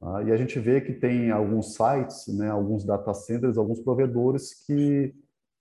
Tá? 0.00 0.23
E 0.25 0.32
a 0.32 0.37
gente 0.37 0.58
vê 0.58 0.80
que 0.80 0.92
tem 0.92 1.30
alguns 1.30 1.75
sites, 1.75 2.26
né, 2.28 2.50
alguns 2.50 2.84
data 2.84 3.14
centers, 3.14 3.56
alguns 3.56 3.80
provedores 3.80 4.64
que 4.66 5.14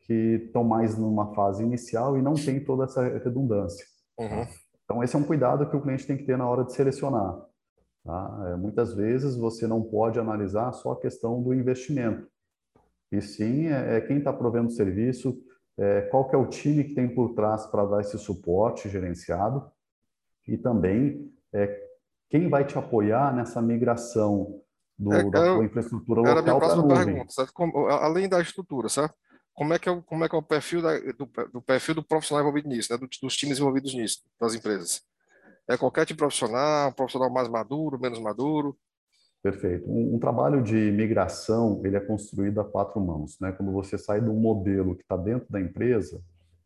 que 0.05 0.41
estão 0.45 0.63
mais 0.63 0.97
numa 0.97 1.33
fase 1.33 1.63
inicial 1.63 2.17
e 2.17 2.21
não 2.21 2.33
tem 2.33 2.59
toda 2.63 2.83
essa 2.83 3.01
redundância. 3.19 3.85
Uhum. 4.19 4.45
Então, 4.83 5.03
esse 5.03 5.15
é 5.15 5.19
um 5.19 5.23
cuidado 5.23 5.69
que 5.69 5.75
o 5.75 5.81
cliente 5.81 6.05
tem 6.05 6.17
que 6.17 6.25
ter 6.25 6.37
na 6.37 6.47
hora 6.47 6.65
de 6.65 6.73
selecionar. 6.73 7.41
Tá? 8.03 8.51
É, 8.51 8.55
muitas 8.55 8.93
vezes 8.93 9.35
você 9.35 9.65
não 9.65 9.81
pode 9.81 10.19
analisar 10.19 10.71
só 10.73 10.91
a 10.91 10.99
questão 10.99 11.41
do 11.41 11.53
investimento, 11.53 12.27
e 13.11 13.21
sim 13.21 13.67
é, 13.67 13.97
é 13.97 14.01
quem 14.01 14.17
está 14.17 14.33
provendo 14.33 14.67
o 14.67 14.71
serviço, 14.71 15.41
é, 15.77 16.01
qual 16.01 16.27
que 16.27 16.35
é 16.35 16.37
o 16.37 16.47
time 16.47 16.83
que 16.83 16.93
tem 16.93 17.07
por 17.13 17.33
trás 17.33 17.65
para 17.65 17.85
dar 17.85 18.01
esse 18.01 18.17
suporte 18.17 18.89
gerenciado, 18.89 19.71
e 20.47 20.57
também 20.57 21.31
é, 21.53 21.81
quem 22.29 22.49
vai 22.49 22.65
te 22.65 22.77
apoiar 22.77 23.33
nessa 23.33 23.61
migração 23.61 24.61
do, 24.97 25.13
é, 25.13 25.29
da 25.29 25.55
tua 25.55 25.65
infraestrutura 25.65 26.21
local 26.21 26.59
para 26.59 26.73
a 26.73 26.75
nuvem. 26.75 27.05
Pergunta, 27.05 27.93
Além 28.01 28.27
da 28.27 28.41
estrutura, 28.41 28.89
certo? 28.89 29.15
como 29.53 29.73
é 29.73 29.79
que 29.79 29.87
é 29.87 29.91
o, 29.91 30.01
como 30.01 30.25
é, 30.25 30.29
que 30.29 30.35
é 30.35 30.37
o 30.37 30.43
perfil 30.43 30.81
da, 30.81 30.99
do, 30.99 31.29
do, 31.51 31.61
perfil 31.61 31.95
do 31.95 32.03
profissional 32.03 32.41
envolvido 32.41 32.67
nisso, 32.67 32.91
né? 32.91 32.97
Do, 32.97 33.07
dos 33.21 33.37
times 33.37 33.59
envolvidos 33.59 33.93
nisso, 33.93 34.23
das 34.39 34.55
empresas? 34.55 35.01
É 35.69 35.77
qualquer 35.77 36.05
tipo 36.05 36.17
de 36.17 36.23
profissional, 36.23 36.89
um 36.89 36.93
profissional 36.93 37.31
mais 37.31 37.47
maduro, 37.47 37.99
menos 37.99 38.19
maduro? 38.19 38.77
Perfeito. 39.41 39.89
Um, 39.89 40.15
um, 40.15 40.19
trabalho 40.19 40.61
de 40.61 40.91
migração 40.91 41.81
ele 41.83 41.97
é 41.97 41.99
construído 41.99 42.61
a 42.61 42.65
quatro 42.65 42.99
mãos, 43.01 43.37
né? 43.39 43.51
Quando 43.51 43.71
você 43.71 43.97
sai 43.97 44.21
do 44.21 44.33
modelo 44.33 44.95
que 44.95 45.01
está 45.01 45.17
dentro 45.17 45.51
da 45.51 45.59
empresa 45.59 46.21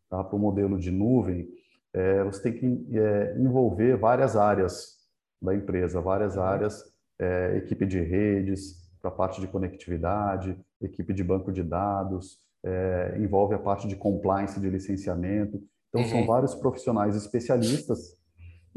tá, 0.08 0.22
para 0.22 0.36
o 0.36 0.38
modelo 0.38 0.78
de 0.78 0.90
nuvem, 0.90 1.48
é, 1.92 2.22
você 2.22 2.42
tem 2.42 2.52
que 2.52 2.98
é, 2.98 3.36
envolver 3.38 3.96
várias 3.96 4.36
áreas 4.36 4.96
da 5.40 5.54
empresa, 5.54 6.00
várias 6.00 6.36
uhum. 6.36 6.42
áreas, 6.42 6.84
é, 7.18 7.56
equipe 7.56 7.86
de 7.86 8.00
redes 8.00 8.88
para 9.00 9.10
a 9.10 9.14
parte 9.14 9.40
de 9.40 9.48
conectividade, 9.48 10.56
equipe 10.80 11.12
de 11.12 11.24
banco 11.24 11.52
de 11.52 11.62
dados, 11.62 12.38
é, 12.64 13.16
envolve 13.18 13.54
a 13.54 13.58
parte 13.58 13.86
de 13.88 13.96
compliance 13.96 14.60
de 14.60 14.68
licenciamento. 14.68 15.60
Então, 15.88 16.02
uhum. 16.02 16.08
são 16.08 16.26
vários 16.26 16.54
profissionais 16.54 17.16
especialistas 17.16 18.17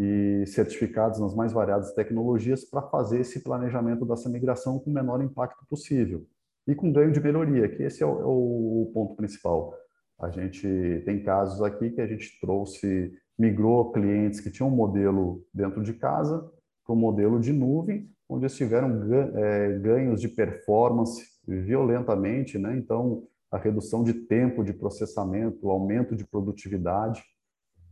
e 0.02 0.48
certificados 0.48 1.20
nas 1.20 1.36
mais 1.36 1.54
variadas 1.54 1.94
tecnologias 1.94 2.66
para 2.66 2.82
fazer 2.82 3.20
esse 3.20 3.44
planejamento 3.44 4.04
dessa 4.04 4.28
migração 4.28 4.80
com 4.80 4.90
o 4.90 4.94
menor 4.94 5.22
impacto 5.22 5.64
possível 5.70 6.26
e 6.68 6.74
com 6.74 6.92
ganho 6.92 7.12
de 7.12 7.20
melhoria, 7.20 7.70
que 7.70 7.84
esse 7.84 8.02
é 8.02 8.06
o, 8.06 8.20
é 8.20 8.26
o 8.26 8.92
ponto 8.92 9.16
principal. 9.16 9.76
A 10.20 10.32
gente 10.32 10.68
tem 11.06 11.22
casos 11.24 11.62
aqui 11.62 11.92
que 11.92 12.02
a 12.02 12.08
gente 12.08 12.40
trouxe, 12.40 13.14
migrou 13.38 13.92
clientes 13.92 14.40
que 14.40 14.50
tinham 14.50 14.70
um 14.70 14.76
modelo 14.76 15.46
dentro 15.54 15.84
de 15.84 15.94
casa 15.94 16.50
para 16.84 16.96
um 16.96 17.00
modelo 17.00 17.40
de 17.40 17.54
nuvem, 17.54 18.10
onde 18.28 18.46
eles 18.46 18.56
tiveram 18.56 19.04
é, 19.36 19.78
ganhos 19.78 20.20
de 20.20 20.30
performance 20.30 21.24
violentamente, 21.48 22.58
né? 22.58 22.76
Então, 22.76 23.24
a 23.52 23.58
redução 23.58 24.04
de 24.04 24.14
tempo 24.14 24.64
de 24.64 24.74
processamento, 24.74 25.70
aumento 25.70 26.16
de 26.16 26.26
produtividade 26.26 27.22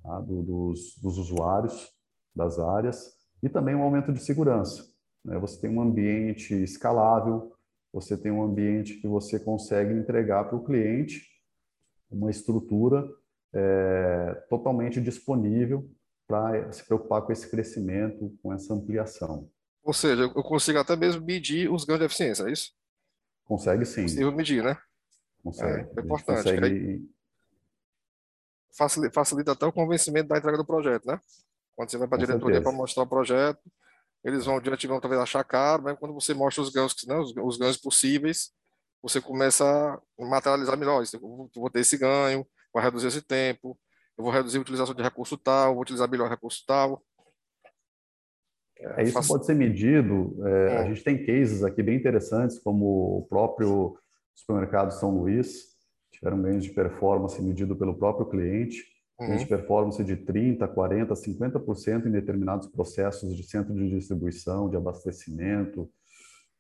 tá, 0.02 0.20
do, 0.22 0.42
dos, 0.42 0.98
dos, 1.02 1.18
usuários 1.18 1.99
das 2.40 2.58
áreas 2.58 3.14
e 3.44 3.50
também 3.50 3.76
um 3.76 3.84
aumento 3.84 4.12
de 4.12 4.24
segurança. 4.24 4.90
Né? 5.24 5.38
Você 5.38 5.62
tem 5.62 5.70
um 5.70 5.82
ambiente 5.82 6.54
escalável, 6.56 7.54
você 7.94 8.18
tem 8.18 8.32
um 8.32 8.42
ambiente 8.42 8.96
que 8.96 9.08
você 9.08 9.40
consegue 9.40 9.94
entregar 9.94 10.46
para 10.46 10.56
o 10.56 10.64
cliente 10.64 11.28
uma 12.10 12.32
estrutura 12.32 13.08
é, 13.54 14.44
totalmente 14.50 15.00
disponível 15.02 15.90
para 16.28 16.72
se 16.72 16.84
preocupar 16.86 17.22
com 17.24 17.32
esse 17.32 17.50
crescimento, 17.50 18.38
com 18.42 18.54
essa 18.54 18.74
ampliação. 18.74 19.50
Ou 19.84 19.94
seja, 19.94 20.24
eu 20.24 20.44
consigo 20.44 20.78
até 20.80 20.96
mesmo 20.96 21.26
medir 21.26 21.72
os 21.72 21.84
ganhos 21.84 22.00
de 22.00 22.06
eficiência, 22.06 22.44
é 22.44 22.52
isso? 22.52 22.72
Consegue 23.46 23.86
sim. 23.86 24.04
Consigo 24.04 24.32
medir, 24.32 24.64
né? 24.64 24.78
Consegue. 25.44 25.90
É, 25.90 26.00
é 26.00 26.04
importante. 26.04 26.44
Consegue... 26.44 27.10
Facilita, 28.72 29.14
facilita 29.14 29.52
até 29.54 29.66
o 29.66 29.74
convencimento 29.74 30.30
da 30.30 30.38
entrega 30.38 30.58
do 30.58 30.66
projeto, 30.66 31.06
né? 31.08 31.20
Quando 31.80 31.92
você 31.92 31.98
vai 31.98 32.10
para 32.10 32.18
a 32.18 32.26
diretoria 32.26 32.62
para 32.62 32.74
mostrar 32.74 33.04
o 33.04 33.08
projeto, 33.08 33.62
eles 34.22 34.46
vão, 34.46 34.60
diante 34.60 34.86
vão 34.86 35.00
talvez 35.00 35.22
achar 35.22 35.42
caro, 35.46 35.84
mas 35.84 35.98
quando 35.98 36.14
você 36.14 36.34
mostra 36.34 36.62
os 36.62 36.70
ganhos, 36.70 36.94
né, 37.08 37.16
os, 37.16 37.34
os 37.38 37.58
ganhos 37.58 37.78
possíveis, 37.78 38.52
você 39.02 39.22
começa 39.22 39.64
a 39.64 40.26
materializar 40.26 40.78
melhor. 40.78 41.02
Eu 41.14 41.50
vou 41.56 41.70
ter 41.70 41.80
esse 41.80 41.98
ganho, 41.98 42.46
vai 42.74 42.84
reduzir 42.84 43.08
esse 43.08 43.22
tempo, 43.22 43.80
eu 44.18 44.26
vou 44.26 44.34
reduzir 44.34 44.58
a 44.58 44.62
utilização 44.62 44.94
de 44.94 45.02
recurso 45.02 45.38
tal, 45.38 45.72
vou 45.72 45.84
utilizar 45.84 46.12
melhor 46.12 46.30
recurso 46.30 46.66
tal. 46.68 47.02
É, 48.78 49.04
isso 49.04 49.26
pode 49.26 49.46
ser 49.46 49.56
medido. 49.56 50.36
É, 50.46 50.80
A 50.80 50.82
hum. 50.82 50.88
gente 50.90 51.02
tem 51.02 51.26
cases 51.26 51.64
aqui 51.64 51.82
bem 51.82 51.96
interessantes, 51.96 52.60
como 52.60 53.20
o 53.20 53.26
próprio 53.30 53.98
supermercado 54.36 54.92
São 54.92 55.18
Luís, 55.18 55.78
tiveram 56.12 56.42
ganhos 56.42 56.66
de 56.66 56.72
performance 56.72 57.42
medido 57.42 57.74
pelo 57.74 57.98
próprio 57.98 58.26
cliente, 58.26 58.99
uhum. 59.20 59.38
de 59.38 59.46
performance 59.46 60.04
de 60.04 60.16
30%, 60.16 60.74
40%, 60.74 61.12
50% 61.12 62.06
em 62.06 62.12
determinados 62.12 62.68
processos 62.68 63.36
de 63.36 63.44
centro 63.44 63.74
de 63.74 63.90
distribuição, 63.90 64.70
de 64.70 64.78
abastecimento. 64.78 65.90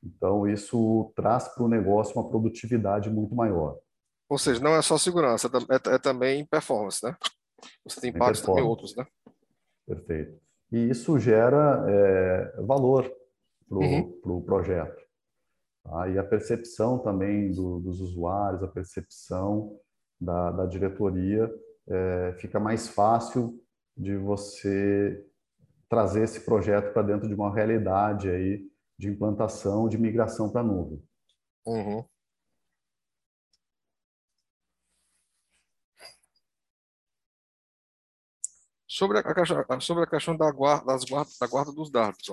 Então, 0.04 0.48
isso 0.48 1.12
traz 1.16 1.48
para 1.50 1.64
o 1.64 1.70
negócio 1.70 2.20
uma 2.20 2.30
produtividade 2.30 3.10
muito 3.10 3.36
maior. 3.36 3.78
Ou 4.30 4.38
seja, 4.38 4.62
não 4.62 4.76
é 4.76 4.82
só 4.82 4.98
segurança, 4.98 5.48
é, 5.48 5.92
é, 5.92 5.96
é 5.96 5.98
também 5.98 6.46
performance, 6.46 7.04
né? 7.04 7.16
Você 7.86 8.00
tem 8.00 8.12
impactos 8.12 8.42
também 8.42 8.64
outros, 8.64 8.96
né? 8.96 9.06
Perfeito. 9.86 10.40
E 10.72 10.90
isso 10.90 11.20
gera 11.20 11.84
é, 11.90 12.62
valor 12.62 13.12
para 13.68 13.78
o 13.78 13.82
uhum. 13.82 14.20
pro 14.22 14.42
projeto. 14.42 15.02
Tá? 15.84 16.10
E 16.10 16.18
a 16.18 16.24
percepção 16.24 17.00
também 17.00 17.52
do, 17.52 17.80
dos 17.80 18.00
usuários, 18.00 18.64
a 18.64 18.68
percepção 18.68 19.76
da, 20.22 20.52
da 20.52 20.66
diretoria, 20.66 21.52
é, 21.90 22.34
fica 22.38 22.60
mais 22.60 22.88
fácil 22.88 23.60
de 23.98 24.16
você 24.16 25.26
trazer 25.90 26.24
esse 26.24 26.42
projeto 26.42 26.94
para 26.94 27.02
dentro 27.02 27.28
de 27.28 27.34
uma 27.34 27.54
realidade 27.54 28.30
aí 28.30 28.70
de 28.98 29.08
implantação, 29.10 29.90
de 29.90 29.98
migração 29.98 30.52
para 30.52 30.62
a 30.62 30.64
nuvem. 30.64 31.04
Uhum. 31.66 32.06
Sobre 38.88 39.20
a, 39.20 39.34
questão, 39.34 39.82
sobre 39.82 40.04
a 40.04 40.08
questão 40.08 40.36
da 40.36 40.52
guarda, 40.52 40.88
das 40.88 41.04
guarda, 41.06 41.32
da 41.40 41.48
guarda 41.48 41.72
dos 41.72 41.92
dados, 41.92 42.28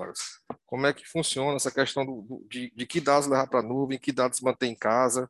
como 0.65 0.85
é 0.85 0.93
que 0.93 1.07
funciona 1.07 1.55
essa 1.55 1.71
questão 1.71 2.05
do, 2.05 2.21
do, 2.23 2.47
de, 2.49 2.71
de 2.75 2.85
que 2.85 2.99
dados 2.99 3.27
levar 3.27 3.47
para 3.47 3.59
a 3.59 3.63
nuvem, 3.63 3.99
que 3.99 4.11
dados 4.11 4.41
manter 4.41 4.65
em 4.67 4.75
casa? 4.75 5.29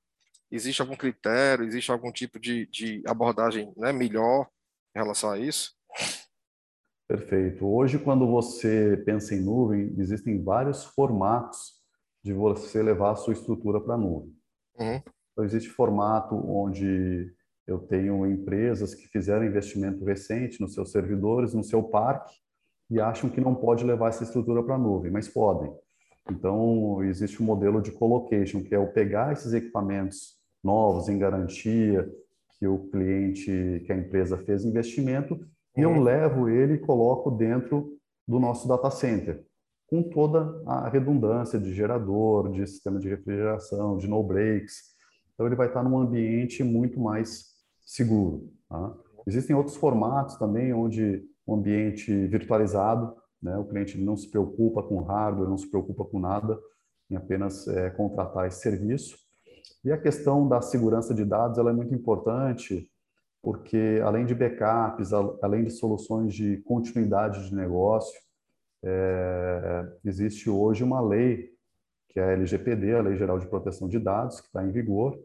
Existe 0.52 0.82
algum 0.82 0.96
critério, 0.96 1.66
existe 1.66 1.92
algum 1.92 2.12
tipo 2.12 2.40
de, 2.40 2.66
de 2.68 3.04
abordagem 3.06 3.74
né, 3.76 3.92
melhor 3.92 4.48
em 4.96 5.00
relação 5.00 5.32
a 5.32 5.38
isso? 5.38 5.76
Perfeito. 7.08 7.66
Hoje, 7.66 8.00
quando 8.00 8.28
você 8.28 9.02
pensa 9.06 9.34
em 9.34 9.42
nuvem, 9.42 9.94
existem 9.98 10.44
vários 10.44 10.84
formatos 10.84 11.78
de 12.24 12.34
você 12.34 12.84
levar 12.84 13.12
a 13.12 13.16
sua 13.16 13.34
estrutura 13.34 13.80
para 13.80 13.96
a 13.96 13.98
nuvem. 13.98 14.36
Uhum. 14.78 15.02
Então, 15.32 15.46
existe 15.46 15.70
formato 15.70 16.36
onde 16.36 17.34
eu 17.66 17.80
tenho 17.80 18.26
empresas 18.26 18.94
que 18.94 19.08
fizeram 19.08 19.46
investimento 19.46 20.04
recente 20.04 20.60
nos 20.60 20.74
seus 20.74 20.92
servidores, 20.92 21.54
no 21.54 21.64
seu 21.64 21.84
parque, 21.84 22.34
e 22.90 23.00
acham 23.00 23.30
que 23.30 23.42
não 23.42 23.54
pode 23.54 23.84
levar 23.84 24.10
essa 24.10 24.24
estrutura 24.24 24.64
para 24.64 24.76
a 24.76 24.80
nuvem, 24.80 25.12
mas 25.12 25.28
podem. 25.28 25.74
Então, 26.30 27.04
existe 27.04 27.42
um 27.42 27.46
modelo 27.46 27.82
de 27.82 27.92
colocation, 27.92 28.64
que 28.64 28.74
é 28.74 28.80
o 28.80 28.92
pegar 28.92 29.34
esses 29.34 29.54
equipamentos 29.54 30.37
novos, 30.64 31.10
em 31.10 31.18
garantia, 31.18 32.10
que 32.60 32.68
o 32.68 32.90
cliente, 32.90 33.84
que 33.86 33.92
a 33.92 33.98
empresa 33.98 34.38
fez 34.38 34.66
investimento, 34.66 35.40
e 35.76 35.82
eu 35.82 35.92
uhum. 35.92 36.02
levo 36.02 36.50
ele 36.50 36.74
e 36.74 36.80
coloco 36.80 37.30
dentro 37.30 37.98
do 38.28 38.40
nosso 38.40 38.68
data 38.68 38.90
center, 38.90 39.46
com 39.88 40.04
toda 40.04 40.62
a 40.66 40.90
redundância 40.90 41.60
de 41.60 41.74
gerador, 41.74 42.52
de 42.52 42.66
sistema 42.66 43.00
de 43.00 43.08
refrigeração, 43.08 43.98
de 43.98 44.08
no 44.08 44.22
breaks. 44.24 44.96
Então, 45.34 45.46
ele 45.46 45.56
vai 45.56 45.68
estar 45.68 45.84
num 45.84 46.00
ambiente 46.00 46.64
muito 46.64 47.00
mais 47.00 47.46
seguro. 47.86 48.52
Tá? 48.68 48.94
Existem 49.28 49.56
outros 49.56 49.78
formatos 49.78 50.36
também, 50.36 50.74
onde 50.74 51.24
o 51.46 51.54
um 51.54 51.60
ambiente 51.60 52.12
virtualizado, 52.28 53.16
né? 53.42 53.56
o 53.58 53.66
cliente 53.66 53.98
não 53.98 54.18
se 54.18 54.30
preocupa 54.30 54.82
com 54.82 55.02
hardware, 55.04 55.50
não 55.50 55.58
se 55.58 55.70
preocupa 55.70 56.04
com 56.04 56.20
nada, 56.20 56.60
em 57.10 57.16
apenas 57.16 57.68
é, 57.68 57.90
contratar 57.92 58.48
esse 58.48 58.62
serviço. 58.62 59.18
E 59.88 59.92
a 59.94 59.98
questão 59.98 60.46
da 60.46 60.60
segurança 60.60 61.14
de 61.14 61.24
dados 61.24 61.58
ela 61.58 61.70
é 61.70 61.74
muito 61.74 61.96
importante, 61.96 62.92
porque 63.42 64.02
além 64.04 64.26
de 64.26 64.36
backups, 64.36 65.14
além 65.42 65.64
de 65.64 65.72
soluções 65.72 66.34
de 66.34 66.58
continuidade 66.58 67.48
de 67.48 67.56
negócio, 67.56 68.20
é, 68.84 69.88
existe 70.04 70.50
hoje 70.50 70.84
uma 70.84 71.00
lei, 71.00 71.54
que 72.10 72.20
é 72.20 72.24
a 72.26 72.32
LGPD, 72.34 72.96
a 72.96 73.02
Lei 73.02 73.16
Geral 73.16 73.40
de 73.40 73.48
Proteção 73.48 73.88
de 73.88 73.98
Dados, 73.98 74.42
que 74.42 74.48
está 74.48 74.62
em 74.62 74.72
vigor, 74.72 75.18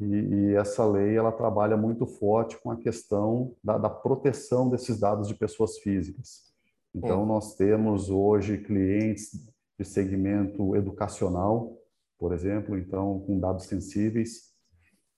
e, 0.00 0.04
e, 0.04 0.54
essa 0.56 0.84
lei 0.84 1.16
ela 1.16 1.30
trabalha 1.30 1.76
muito 1.76 2.08
forte 2.08 2.58
com 2.58 2.72
a 2.72 2.76
questão 2.76 3.54
da, 3.62 3.78
da 3.78 3.88
proteção 3.88 4.68
desses 4.68 4.98
dados 4.98 5.28
de 5.28 5.34
pessoas 5.36 5.78
físicas. 5.78 6.52
Então, 6.92 7.22
hum. 7.22 7.26
nós 7.26 7.54
temos 7.54 8.10
hoje 8.10 8.58
clientes 8.58 9.48
de 9.78 9.84
segmento 9.84 10.74
educacional, 10.74 11.78
por 12.18 12.32
exemplo, 12.32 12.78
então 12.78 13.20
com 13.20 13.38
dados 13.38 13.66
sensíveis, 13.66 14.52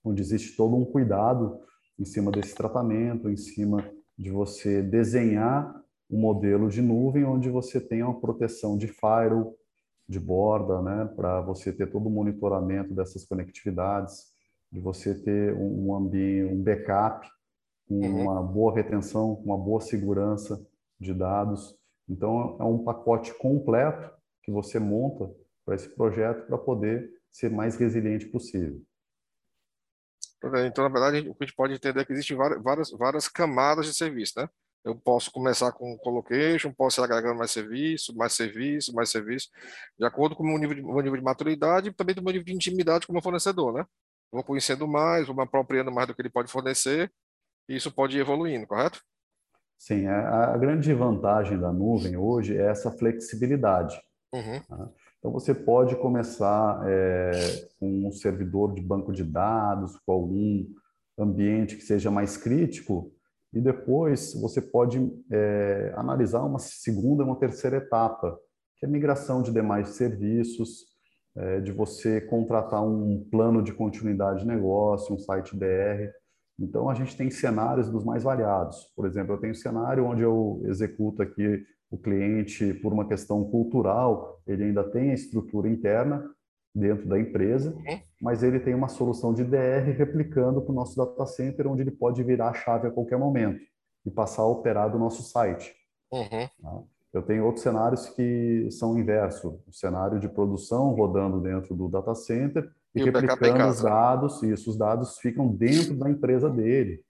onde 0.03 0.21
existe 0.21 0.55
todo 0.55 0.75
um 0.75 0.85
cuidado 0.85 1.59
em 1.97 2.05
cima 2.05 2.31
desse 2.31 2.55
tratamento, 2.55 3.29
em 3.29 3.37
cima 3.37 3.89
de 4.17 4.29
você 4.29 4.81
desenhar 4.81 5.73
um 6.09 6.19
modelo 6.19 6.69
de 6.69 6.81
nuvem 6.81 7.23
onde 7.23 7.49
você 7.49 7.79
tenha 7.79 8.05
uma 8.05 8.19
proteção 8.19 8.77
de 8.77 8.87
firewall, 8.87 9.55
de 10.07 10.19
borda, 10.19 10.81
né, 10.81 11.05
para 11.15 11.39
você 11.41 11.71
ter 11.71 11.91
todo 11.91 12.07
o 12.07 12.09
monitoramento 12.09 12.93
dessas 12.95 13.25
conectividades, 13.25 14.25
de 14.71 14.79
você 14.79 15.13
ter 15.13 15.53
um, 15.53 15.95
ambiente, 15.95 16.51
um 16.51 16.63
backup, 16.63 17.27
uhum. 17.89 18.23
uma 18.23 18.41
boa 18.41 18.73
retenção, 18.73 19.33
uma 19.45 19.57
boa 19.57 19.79
segurança 19.79 20.65
de 20.99 21.13
dados. 21.13 21.75
Então, 22.07 22.57
é 22.59 22.63
um 22.63 22.83
pacote 22.83 23.33
completo 23.37 24.11
que 24.43 24.51
você 24.51 24.79
monta 24.79 25.31
para 25.69 25.75
esse 25.75 25.89
projeto 25.89 26.47
para 26.47 26.57
poder 26.57 27.11
ser 27.31 27.51
mais 27.51 27.75
resiliente 27.75 28.25
possível. 28.25 28.81
Então, 30.65 30.83
na 30.83 30.89
verdade, 30.89 31.29
o 31.29 31.35
que 31.35 31.43
a 31.43 31.45
gente 31.45 31.55
pode 31.55 31.73
entender 31.73 31.99
é 31.99 32.05
que 32.05 32.11
existem 32.11 32.35
várias, 32.35 32.89
várias 32.91 33.27
camadas 33.27 33.85
de 33.85 33.93
serviço, 33.93 34.39
né? 34.39 34.49
Eu 34.83 34.95
posso 34.95 35.29
começar 35.29 35.71
com 35.73 35.97
colocation, 35.97 36.73
posso 36.73 37.01
ir 37.01 37.03
agregando 37.03 37.37
mais 37.37 37.51
serviço, 37.51 38.15
mais 38.15 38.33
serviço, 38.33 38.95
mais 38.95 39.11
serviço, 39.11 39.49
de 39.97 40.05
acordo 40.05 40.35
com 40.35 40.41
o 40.41 40.47
meu 40.47 40.57
nível 40.57 40.75
de, 40.75 40.81
meu 40.81 41.01
nível 41.01 41.17
de 41.17 41.23
maturidade 41.23 41.89
e 41.89 41.93
também 41.93 42.15
do 42.15 42.23
meu 42.23 42.31
nível 42.31 42.45
de 42.45 42.55
intimidade 42.55 43.05
como 43.05 43.21
fornecedor, 43.21 43.73
né? 43.73 43.85
vou 44.31 44.43
conhecendo 44.43 44.87
mais, 44.87 45.27
vou 45.27 45.35
me 45.35 45.43
apropriando 45.43 45.91
mais 45.91 46.07
do 46.07 46.15
que 46.15 46.21
ele 46.21 46.29
pode 46.29 46.51
fornecer, 46.51 47.11
e 47.67 47.75
isso 47.75 47.91
pode 47.91 48.17
ir 48.17 48.21
evoluindo, 48.21 48.65
correto? 48.65 49.03
Sim, 49.77 50.07
a, 50.07 50.53
a 50.53 50.57
grande 50.57 50.93
vantagem 50.93 51.59
da 51.59 51.71
nuvem 51.71 52.15
hoje 52.15 52.57
é 52.57 52.69
essa 52.69 52.91
flexibilidade. 52.91 54.01
Uhum. 54.33 54.61
Tá? 54.61 54.89
Então, 55.19 55.31
você 55.31 55.53
pode 55.53 55.97
começar 55.97 56.81
é, 56.87 57.31
com 57.77 58.07
um 58.07 58.11
servidor 58.11 58.73
de 58.73 58.81
banco 58.81 59.11
de 59.11 59.23
dados, 59.23 59.97
com 60.05 60.13
algum 60.13 60.65
ambiente 61.17 61.75
que 61.75 61.83
seja 61.83 62.09
mais 62.09 62.37
crítico, 62.37 63.11
e 63.53 63.59
depois 63.59 64.33
você 64.39 64.61
pode 64.61 65.11
é, 65.29 65.93
analisar 65.97 66.43
uma 66.43 66.59
segunda, 66.59 67.25
uma 67.25 67.37
terceira 67.37 67.77
etapa, 67.77 68.39
que 68.77 68.85
é 68.85 68.89
a 68.89 68.91
migração 68.91 69.41
de 69.41 69.51
demais 69.51 69.89
serviços, 69.89 70.85
é, 71.35 71.59
de 71.59 71.71
você 71.73 72.21
contratar 72.21 72.81
um 72.81 73.27
plano 73.29 73.61
de 73.61 73.73
continuidade 73.73 74.41
de 74.41 74.47
negócio, 74.47 75.13
um 75.13 75.19
site 75.19 75.55
BR. 75.55 76.11
Então, 76.57 76.89
a 76.89 76.93
gente 76.93 77.17
tem 77.17 77.29
cenários 77.29 77.89
dos 77.89 78.05
mais 78.05 78.23
variados. 78.23 78.77
Por 78.95 79.05
exemplo, 79.05 79.33
eu 79.33 79.39
tenho 79.39 79.51
um 79.51 79.55
cenário 79.55 80.05
onde 80.05 80.21
eu 80.21 80.61
executo 80.65 81.21
aqui 81.21 81.63
o 81.91 81.97
cliente 81.97 82.73
por 82.75 82.93
uma 82.93 83.07
questão 83.07 83.43
cultural, 83.43 84.41
ele 84.45 84.65
ainda 84.65 84.83
tem 84.83 85.11
a 85.11 85.15
estrutura 85.15 85.67
interna 85.67 86.23
dentro 86.73 87.07
da 87.07 87.19
empresa, 87.19 87.73
uhum. 87.75 87.99
mas 88.21 88.43
ele 88.43 88.59
tem 88.59 88.75
uma 88.75 88.87
solução 88.87 89.33
de 89.33 89.43
DR 89.43 89.91
replicando 89.97 90.61
para 90.61 90.71
o 90.71 90.75
nosso 90.75 90.95
data 90.95 91.25
center, 91.25 91.67
onde 91.67 91.81
ele 91.81 91.91
pode 91.91 92.23
virar 92.23 92.49
a 92.49 92.53
chave 92.53 92.87
a 92.87 92.91
qualquer 92.91 93.17
momento 93.17 93.59
e 94.05 94.11
passar 94.11 94.43
a 94.43 94.47
operar 94.47 94.91
do 94.91 94.99
nosso 94.99 95.23
site. 95.23 95.73
Uhum. 96.11 96.47
Tá? 96.61 96.83
Eu 97.11 97.23
tenho 97.23 97.43
outros 97.43 97.63
cenários 97.63 98.07
que 98.09 98.69
são 98.71 98.97
inverso, 98.97 99.59
o 99.67 99.73
cenário 99.73 100.19
de 100.19 100.29
produção 100.29 100.93
rodando 100.93 101.41
dentro 101.41 101.75
do 101.75 101.89
data 101.89 102.13
center 102.13 102.69
e, 102.93 103.01
e 103.01 103.03
replicando 103.03 103.67
os 103.67 103.81
dados, 103.81 104.43
e 104.43 104.51
esses 104.51 104.77
dados 104.77 105.17
ficam 105.17 105.47
dentro 105.47 105.95
da 105.95 106.09
empresa 106.09 106.49
dele, 106.49 107.03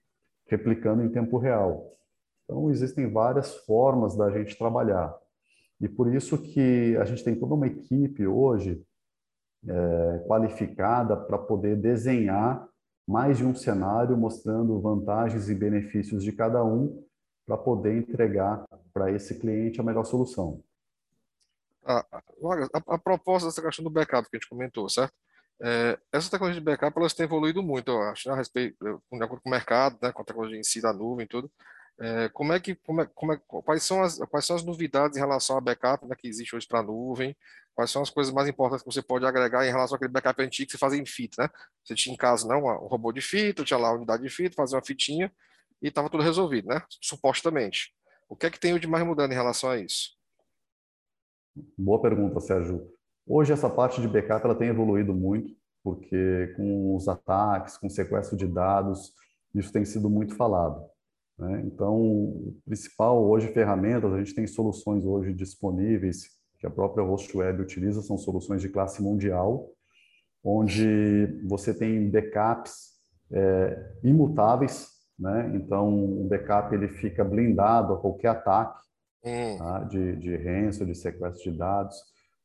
replicando 0.46 1.02
em 1.02 1.10
tempo 1.10 1.36
real. 1.36 1.86
Então, 2.50 2.68
existem 2.68 3.08
várias 3.08 3.54
formas 3.58 4.16
da 4.16 4.28
gente 4.32 4.58
trabalhar. 4.58 5.16
E 5.80 5.88
por 5.88 6.12
isso 6.12 6.36
que 6.36 6.96
a 6.96 7.04
gente 7.04 7.22
tem 7.22 7.38
toda 7.38 7.54
uma 7.54 7.68
equipe 7.68 8.26
hoje 8.26 8.84
é, 9.68 10.24
qualificada 10.26 11.16
para 11.16 11.38
poder 11.38 11.76
desenhar 11.76 12.68
mais 13.06 13.38
de 13.38 13.44
um 13.44 13.54
cenário 13.54 14.16
mostrando 14.16 14.80
vantagens 14.80 15.48
e 15.48 15.54
benefícios 15.54 16.24
de 16.24 16.32
cada 16.32 16.64
um 16.64 17.04
para 17.46 17.56
poder 17.56 17.96
entregar 17.96 18.66
para 18.92 19.12
esse 19.12 19.38
cliente 19.38 19.80
a 19.80 19.84
melhor 19.84 20.04
solução. 20.04 20.60
A, 21.84 22.04
a, 22.12 22.22
a, 22.88 22.98
proposta 22.98 23.48
dessa 23.48 23.62
questão 23.62 23.84
do 23.84 23.90
backup 23.90 24.28
que 24.28 24.36
a 24.36 24.40
gente 24.40 24.48
comentou, 24.48 24.88
certo? 24.88 25.14
É, 25.62 25.98
essas 26.12 26.30
tecnologias 26.30 26.60
de 26.60 26.64
backup 26.64 26.98
elas 26.98 27.14
têm 27.14 27.24
evoluído 27.24 27.62
muito, 27.62 27.90
eu 27.90 28.02
acho, 28.02 28.28
né, 28.28 28.34
a 28.34 28.36
respeito, 28.36 28.76
de 28.80 29.22
acordo 29.22 29.42
com 29.42 29.48
o 29.48 29.52
mercado, 29.52 29.98
né, 30.02 30.10
com 30.10 30.22
a 30.22 30.24
tecnologia 30.24 30.58
em 30.58 30.64
si 30.64 30.80
da 30.80 30.92
nuvem 30.92 31.24
e 31.24 31.28
tudo. 31.28 31.50
É, 32.02 32.30
como 32.30 32.54
é 32.54 32.58
que, 32.58 32.74
como 32.76 33.02
é, 33.02 33.06
como 33.14 33.32
é, 33.34 33.40
quais, 33.46 33.82
são 33.82 34.02
as, 34.02 34.18
quais 34.18 34.46
são 34.46 34.56
as 34.56 34.64
novidades 34.64 35.18
em 35.18 35.20
relação 35.20 35.58
a 35.58 35.60
backup 35.60 36.06
né, 36.06 36.16
que 36.16 36.26
existe 36.26 36.56
hoje 36.56 36.66
para 36.66 36.80
a 36.80 36.82
nuvem? 36.82 37.36
Quais 37.74 37.90
são 37.90 38.00
as 38.00 38.08
coisas 38.08 38.32
mais 38.32 38.48
importantes 38.48 38.82
que 38.82 38.90
você 38.90 39.02
pode 39.02 39.26
agregar 39.26 39.66
em 39.66 39.70
relação 39.70 39.96
àquele 39.96 40.10
backup 40.10 40.42
antigo 40.42 40.66
que 40.66 40.72
você 40.72 40.78
fazia 40.78 40.98
em 41.00 41.04
fita, 41.04 41.42
né? 41.42 41.50
Você 41.84 41.94
tinha 41.94 42.14
em 42.14 42.16
casa 42.16 42.48
não, 42.48 42.64
um 42.64 42.86
robô 42.86 43.12
de 43.12 43.20
fita, 43.20 43.64
tinha 43.64 43.78
lá 43.78 43.88
a 43.88 43.94
unidade 43.94 44.22
de 44.22 44.30
fita, 44.30 44.56
fazia 44.56 44.78
uma 44.78 44.84
fitinha 44.84 45.30
e 45.82 45.88
estava 45.88 46.08
tudo 46.08 46.22
resolvido, 46.22 46.68
né? 46.68 46.82
Supostamente. 47.02 47.94
O 48.30 48.34
que 48.34 48.46
é 48.46 48.50
que 48.50 48.58
tem 48.58 48.78
de 48.78 48.86
mais 48.86 49.04
mudando 49.04 49.32
em 49.32 49.36
relação 49.36 49.68
a 49.68 49.76
isso? 49.76 50.16
Boa 51.76 52.00
pergunta, 52.00 52.40
Sérgio. 52.40 52.88
Hoje 53.26 53.52
essa 53.52 53.68
parte 53.68 54.00
de 54.00 54.08
backup 54.08 54.42
ela 54.42 54.54
tem 54.54 54.68
evoluído 54.68 55.12
muito, 55.12 55.54
porque 55.84 56.54
com 56.56 56.96
os 56.96 57.08
ataques, 57.08 57.76
com 57.76 57.90
sequestro 57.90 58.38
de 58.38 58.46
dados, 58.46 59.12
isso 59.54 59.70
tem 59.70 59.84
sido 59.84 60.08
muito 60.08 60.34
falado. 60.34 60.82
Né? 61.40 61.62
Então, 61.66 61.96
o 62.00 62.56
principal 62.64 63.24
hoje 63.24 63.48
ferramentas, 63.48 64.12
a 64.12 64.18
gente 64.18 64.34
tem 64.34 64.46
soluções 64.46 65.04
hoje 65.04 65.32
disponíveis 65.32 66.28
que 66.58 66.66
a 66.66 66.70
própria 66.70 67.04
Host 67.04 67.34
Web 67.34 67.62
utiliza, 67.62 68.02
são 68.02 68.18
soluções 68.18 68.60
de 68.60 68.68
classe 68.68 69.02
mundial, 69.02 69.70
onde 70.44 71.40
você 71.48 71.72
tem 71.72 72.10
backups 72.10 72.90
é, 73.32 73.92
imutáveis 74.04 75.00
né? 75.20 75.52
Então, 75.54 76.22
o 76.22 76.26
backup 76.26 76.74
ele 76.74 76.88
fica 76.88 77.22
blindado 77.22 77.92
a 77.92 77.98
qualquer 77.98 78.28
ataque. 78.28 78.80
uhum. 79.22 79.58
tá? 79.58 79.80
de, 79.80 80.16
de 80.16 80.34
ransom, 80.34 80.86
de 80.86 80.94
sequestro 80.94 81.52
de 81.52 81.58
dados. 81.58 81.96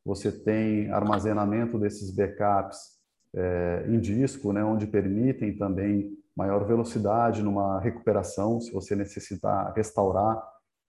Você 0.04 0.30
tem 0.30 0.92
armazenamento 0.92 1.80
desses 1.80 2.12
backups 2.12 2.96
é, 3.34 3.86
em 3.88 3.98
disco, 3.98 4.52
né, 4.52 4.64
onde 4.64 4.86
permitem 4.86 5.58
também 5.58 6.12
maior 6.36 6.66
velocidade 6.66 7.42
numa 7.42 7.80
recuperação, 7.80 8.60
se 8.60 8.72
você 8.72 8.96
necessitar 8.96 9.74
restaurar 9.76 10.42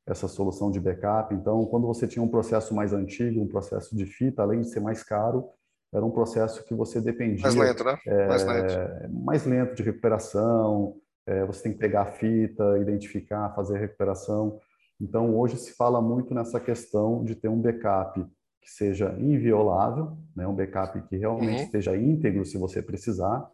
essa 0.06 0.28
solução 0.28 0.70
de 0.70 0.80
backup. 0.80 1.34
Então, 1.34 1.64
quando 1.66 1.86
você 1.86 2.06
tinha 2.06 2.22
um 2.22 2.28
processo 2.28 2.74
mais 2.74 2.92
antigo, 2.92 3.42
um 3.42 3.48
processo 3.48 3.96
de 3.96 4.06
fita, 4.06 4.42
além 4.42 4.60
de 4.60 4.70
ser 4.70 4.80
mais 4.80 5.02
caro, 5.02 5.48
era 5.92 6.04
um 6.04 6.10
processo 6.10 6.64
que 6.64 6.74
você 6.74 7.00
dependia... 7.00 7.42
Mais 7.42 7.54
lento, 7.54 7.84
né? 7.84 7.98
É, 8.06 8.26
mais 8.26 8.44
lento. 8.44 9.14
Mais 9.24 9.44
lento 9.44 9.74
de 9.74 9.82
recuperação, 9.82 10.96
é, 11.26 11.44
você 11.44 11.64
tem 11.64 11.72
que 11.72 11.78
pegar 11.78 12.02
a 12.02 12.06
fita, 12.06 12.78
identificar, 12.78 13.54
fazer 13.54 13.76
a 13.76 13.80
recuperação. 13.80 14.60
Então, 15.00 15.36
hoje 15.36 15.56
se 15.56 15.72
fala 15.72 16.00
muito 16.00 16.32
nessa 16.34 16.60
questão 16.60 17.24
de 17.24 17.34
ter 17.34 17.48
um 17.48 17.60
backup 17.60 18.24
que 18.60 18.70
seja 18.70 19.14
inviolável, 19.18 20.16
né? 20.34 20.46
um 20.46 20.54
backup 20.54 21.00
que 21.08 21.16
realmente 21.16 21.58
uhum. 21.58 21.64
esteja 21.64 21.96
íntegro 21.96 22.44
se 22.44 22.58
você 22.58 22.80
precisar, 22.80 23.48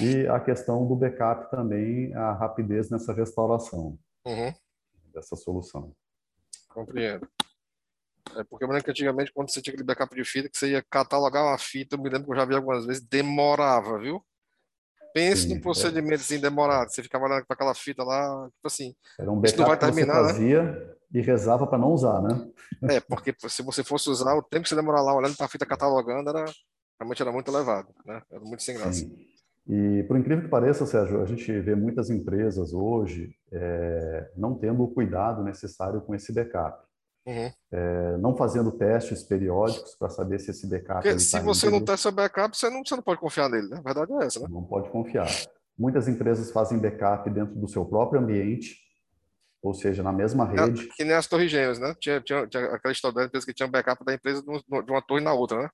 e 0.00 0.26
a 0.26 0.38
questão 0.40 0.86
do 0.86 0.94
backup 0.94 1.50
também, 1.50 2.14
a 2.14 2.32
rapidez 2.32 2.90
nessa 2.90 3.12
restauração 3.12 3.98
uhum. 4.26 4.54
dessa 5.12 5.36
solução. 5.36 5.92
Compreendo. 6.68 7.26
É 8.36 8.44
porque 8.44 8.64
eu 8.64 8.68
lembro 8.68 8.84
que 8.84 8.90
antigamente, 8.90 9.32
quando 9.32 9.50
você 9.50 9.62
tinha 9.62 9.72
aquele 9.72 9.86
backup 9.86 10.14
de 10.14 10.24
fita, 10.24 10.48
que 10.48 10.58
você 10.58 10.70
ia 10.72 10.84
catalogar 10.90 11.44
uma 11.44 11.58
fita, 11.58 11.96
eu 11.96 12.02
me 12.02 12.10
lembro 12.10 12.26
que 12.26 12.32
eu 12.32 12.36
já 12.36 12.44
vi 12.44 12.54
algumas 12.54 12.84
vezes, 12.84 13.02
demorava, 13.02 13.98
viu? 13.98 14.22
Pense 15.14 15.42
Sim, 15.42 15.54
num 15.54 15.60
procedimento 15.60 16.20
é. 16.20 16.24
assim 16.24 16.38
demorado. 16.38 16.90
Você 16.90 17.02
ficava 17.02 17.24
olhando 17.24 17.46
para 17.46 17.54
aquela 17.54 17.74
fita 17.74 18.04
lá, 18.04 18.50
tipo 18.50 18.66
assim. 18.66 18.94
Era 19.18 19.32
um 19.32 19.40
backup 19.40 19.68
vai 19.68 19.78
terminar, 19.78 20.14
que 20.14 20.20
você 20.20 20.26
né? 20.26 20.32
fazia 20.32 20.62
né? 20.62 20.94
e 21.14 21.20
rezava 21.22 21.66
para 21.66 21.78
não 21.78 21.92
usar, 21.92 22.20
né? 22.20 22.50
É, 22.90 23.00
porque 23.00 23.34
se 23.48 23.62
você 23.62 23.82
fosse 23.82 24.10
usar, 24.10 24.34
o 24.34 24.42
tempo 24.42 24.64
que 24.64 24.68
você 24.68 24.76
demorar 24.76 25.00
lá 25.00 25.14
olhando 25.14 25.36
para 25.36 25.46
a 25.46 25.48
fita 25.48 25.64
catalogando 25.64 26.28
era 26.28 26.44
realmente 27.00 27.22
era 27.22 27.32
muito 27.32 27.50
elevado, 27.50 27.94
né? 28.04 28.20
Era 28.30 28.40
muito 28.40 28.62
sem 28.62 28.76
graça. 28.76 29.00
Sim. 29.00 29.16
E 29.68 30.04
por 30.04 30.16
incrível 30.16 30.44
que 30.44 30.50
pareça, 30.50 30.86
Sérgio, 30.86 31.20
a 31.20 31.26
gente 31.26 31.60
vê 31.60 31.74
muitas 31.74 32.08
empresas 32.08 32.72
hoje 32.72 33.34
é, 33.50 34.30
não 34.36 34.54
tendo 34.54 34.84
o 34.84 34.94
cuidado 34.94 35.42
necessário 35.42 36.00
com 36.00 36.14
esse 36.14 36.32
backup. 36.32 36.86
Uhum. 37.26 37.50
É, 37.72 38.16
não 38.18 38.36
fazendo 38.36 38.70
testes 38.70 39.24
periódicos 39.24 39.96
para 39.96 40.08
saber 40.08 40.38
se 40.38 40.52
esse 40.52 40.68
backup. 40.68 41.02
Porque 41.02 41.18
se 41.18 41.32
tá 41.32 41.40
você 41.40 41.68
não 41.68 41.84
testa 41.84 42.12
backup, 42.12 42.56
você 42.56 42.70
não, 42.70 42.84
você 42.84 42.94
não 42.94 43.02
pode 43.02 43.18
confiar 43.18 43.48
nele, 43.48 43.68
né? 43.68 43.78
A 43.78 43.82
verdade 43.82 44.12
é 44.12 44.26
essa, 44.26 44.38
né? 44.38 44.46
Não 44.48 44.62
pode 44.62 44.88
confiar. 44.90 45.26
Muitas 45.76 46.06
empresas 46.06 46.52
fazem 46.52 46.78
backup 46.78 47.28
dentro 47.30 47.56
do 47.56 47.66
seu 47.66 47.84
próprio 47.84 48.20
ambiente, 48.20 48.76
ou 49.60 49.74
seja, 49.74 50.04
na 50.04 50.12
mesma 50.12 50.44
é, 50.52 50.60
rede. 50.60 50.84
É, 50.84 50.88
que 50.94 51.04
nem 51.04 51.14
as 51.14 51.26
torres 51.26 51.50
gêmeas, 51.50 51.80
né? 51.80 51.92
Tinha, 51.98 52.20
tinha, 52.20 52.46
tinha 52.46 52.66
aquela 52.66 52.92
história 52.92 53.16
da 53.16 53.24
empresa 53.24 53.44
que 53.44 53.52
tinha 53.52 53.66
um 53.66 53.72
backup 53.72 54.04
da 54.04 54.14
empresa 54.14 54.40
de 54.40 54.90
uma 54.92 55.02
torre 55.02 55.24
na 55.24 55.32
outra, 55.32 55.62
né? 55.62 55.70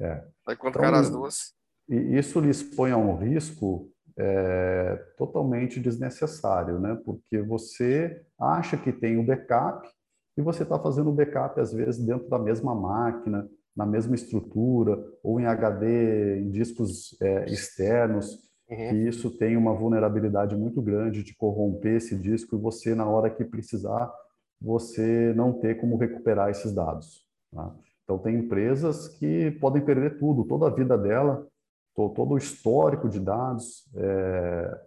É. 0.00 0.24
Aí 0.48 0.56
quando 0.56 0.78
então, 0.78 0.94
as 0.94 1.08
duas. 1.08 1.54
E 1.88 2.18
isso 2.18 2.40
lhe 2.40 2.50
expõe 2.50 2.90
a 2.90 2.96
um 2.96 3.16
risco 3.16 3.90
é, 4.16 4.96
totalmente 5.16 5.80
desnecessário, 5.80 6.78
né? 6.78 6.98
Porque 7.04 7.40
você 7.40 8.22
acha 8.38 8.76
que 8.76 8.92
tem 8.92 9.18
o 9.18 9.24
backup 9.24 9.88
e 10.36 10.42
você 10.42 10.62
está 10.62 10.78
fazendo 10.78 11.10
o 11.10 11.14
backup, 11.14 11.60
às 11.60 11.72
vezes, 11.72 12.04
dentro 12.04 12.28
da 12.28 12.38
mesma 12.38 12.74
máquina, 12.74 13.48
na 13.76 13.86
mesma 13.86 14.14
estrutura, 14.14 15.02
ou 15.22 15.40
em 15.40 15.46
HD, 15.46 16.40
em 16.40 16.50
discos 16.50 17.16
é, 17.20 17.46
externos, 17.46 18.38
uhum. 18.68 18.94
e 18.94 19.08
isso 19.08 19.30
tem 19.30 19.56
uma 19.56 19.74
vulnerabilidade 19.74 20.54
muito 20.56 20.80
grande 20.80 21.22
de 21.22 21.34
corromper 21.34 21.96
esse 21.96 22.16
disco 22.16 22.56
e 22.56 22.60
você, 22.60 22.94
na 22.94 23.06
hora 23.06 23.30
que 23.30 23.44
precisar, 23.44 24.12
você 24.60 25.32
não 25.34 25.54
ter 25.54 25.80
como 25.80 25.96
recuperar 25.96 26.50
esses 26.50 26.72
dados. 26.72 27.26
Tá? 27.52 27.74
Então, 28.04 28.18
tem 28.18 28.36
empresas 28.36 29.08
que 29.08 29.50
podem 29.52 29.84
perder 29.84 30.18
tudo, 30.18 30.44
toda 30.44 30.66
a 30.66 30.70
vida 30.70 30.96
dela, 30.96 31.46
todo 31.94 32.34
o 32.34 32.38
histórico 32.38 33.08
de 33.08 33.20
dados, 33.20 33.88
é, 33.94 34.80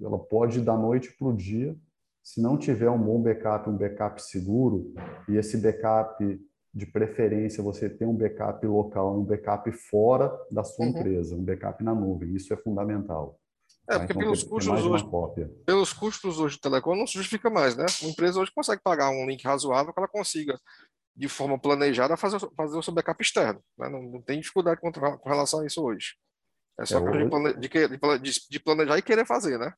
ela 0.00 0.18
pode, 0.18 0.60
da 0.60 0.76
noite 0.76 1.12
para 1.18 1.28
o 1.28 1.36
dia, 1.36 1.76
se 2.22 2.40
não 2.40 2.56
tiver 2.56 2.90
um 2.90 2.98
bom 2.98 3.20
backup, 3.20 3.68
um 3.68 3.76
backup 3.76 4.22
seguro, 4.22 4.92
e 5.28 5.36
esse 5.36 5.56
backup 5.56 6.40
de 6.72 6.86
preferência 6.86 7.62
você 7.62 7.88
tem 7.90 8.06
um 8.06 8.14
backup 8.14 8.64
local, 8.66 9.18
um 9.18 9.24
backup 9.24 9.70
fora 9.72 10.32
da 10.50 10.62
sua 10.62 10.84
uhum. 10.84 10.90
empresa, 10.92 11.34
um 11.34 11.44
backup 11.44 11.82
na 11.82 11.94
nuvem, 11.94 12.34
isso 12.34 12.52
é 12.54 12.56
fundamental. 12.56 13.38
É, 13.88 13.98
porque 13.98 14.12
então, 14.12 14.22
pelos, 14.22 14.44
custos 14.44 14.68
hoje, 14.68 15.04
pelos 15.66 15.92
custos 15.92 16.38
hoje 16.38 16.54
de 16.56 16.60
telecom 16.60 16.94
não 16.94 17.06
se 17.06 17.14
justifica 17.14 17.50
mais, 17.50 17.76
né? 17.76 17.86
Uma 18.02 18.10
empresa 18.10 18.40
hoje 18.40 18.52
consegue 18.54 18.80
pagar 18.82 19.10
um 19.10 19.26
link 19.26 19.42
razoável 19.42 19.92
que 19.92 19.98
ela 19.98 20.08
consiga, 20.08 20.60
de 21.16 21.28
forma 21.28 21.58
planejada, 21.58 22.16
fazer, 22.16 22.38
fazer 22.56 22.76
o 22.76 22.82
seu 22.82 22.94
backup 22.94 23.22
externo. 23.22 23.62
Né? 23.78 23.88
Não, 23.88 24.02
não, 24.02 24.22
tem 24.22 24.40
dificuldade 24.40 24.80
com, 24.80 24.90
com, 24.92 25.28
relação 25.28 25.60
a 25.60 25.66
isso 25.66 25.82
hoje. 25.82 26.14
É 26.78 26.86
só 26.86 26.98
é, 26.98 27.02
hoje... 27.02 27.58
de, 27.58 27.68
de, 28.20 28.40
de 28.50 28.60
planejar 28.60 28.98
e 28.98 29.02
querer 29.02 29.26
fazer, 29.26 29.58
né? 29.58 29.72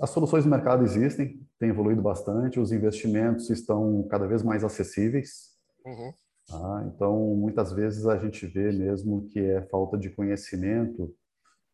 As 0.00 0.10
soluções 0.10 0.44
do 0.44 0.50
mercado 0.50 0.82
existem, 0.82 1.40
têm 1.60 1.68
evoluído 1.68 2.02
bastante, 2.02 2.58
os 2.58 2.72
investimentos 2.72 3.48
estão 3.50 4.06
cada 4.10 4.26
vez 4.26 4.42
mais 4.42 4.64
acessíveis. 4.64 5.54
Uhum. 5.84 6.12
Tá? 6.48 6.84
Então, 6.86 7.16
muitas 7.36 7.72
vezes 7.72 8.06
a 8.06 8.18
gente 8.18 8.46
vê 8.46 8.72
mesmo 8.72 9.28
que 9.28 9.38
é 9.38 9.62
falta 9.68 9.96
de 9.96 10.10
conhecimento 10.10 11.14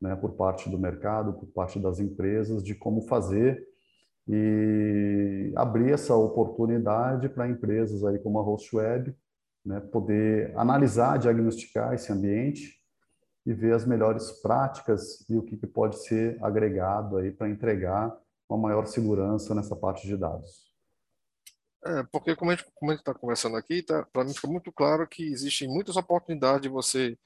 né, 0.01 0.15
por 0.17 0.33
parte 0.33 0.69
do 0.69 0.79
mercado, 0.79 1.33
por 1.33 1.47
parte 1.47 1.79
das 1.79 2.01
empresas, 2.01 2.63
de 2.63 2.75
como 2.75 3.03
fazer 3.03 3.67
e 4.29 5.53
abrir 5.57 5.93
essa 5.93 6.15
oportunidade 6.15 7.29
para 7.29 7.49
empresas 7.49 8.05
aí 8.05 8.19
como 8.19 8.39
a 8.39 8.43
HostWeb 8.43 9.15
né, 9.65 9.81
poder 9.81 10.57
analisar, 10.57 11.19
diagnosticar 11.19 11.95
esse 11.95 12.13
ambiente 12.13 12.81
e 13.45 13.53
ver 13.53 13.75
as 13.75 13.85
melhores 13.85 14.31
práticas 14.41 15.29
e 15.29 15.37
o 15.37 15.43
que, 15.43 15.57
que 15.57 15.67
pode 15.67 15.99
ser 16.05 16.39
agregado 16.43 17.17
aí 17.17 17.33
para 17.33 17.49
entregar 17.49 18.17
uma 18.49 18.59
maior 18.59 18.87
segurança 18.87 19.55
nessa 19.55 19.75
parte 19.75 20.07
de 20.07 20.17
dados. 20.17 20.71
É, 21.85 22.05
porque 22.13 22.37
como 22.37 22.53
a 22.53 22.55
gente 22.55 22.67
está 23.01 23.13
conversando 23.13 23.57
aqui, 23.57 23.83
tá, 23.83 24.07
para 24.13 24.25
mim 24.25 24.33
fica 24.33 24.47
muito 24.47 24.71
claro 24.71 25.07
que 25.07 25.33
existem 25.33 25.67
muitas 25.69 25.97
oportunidades 25.97 26.63
de 26.63 26.69
você 26.69 27.19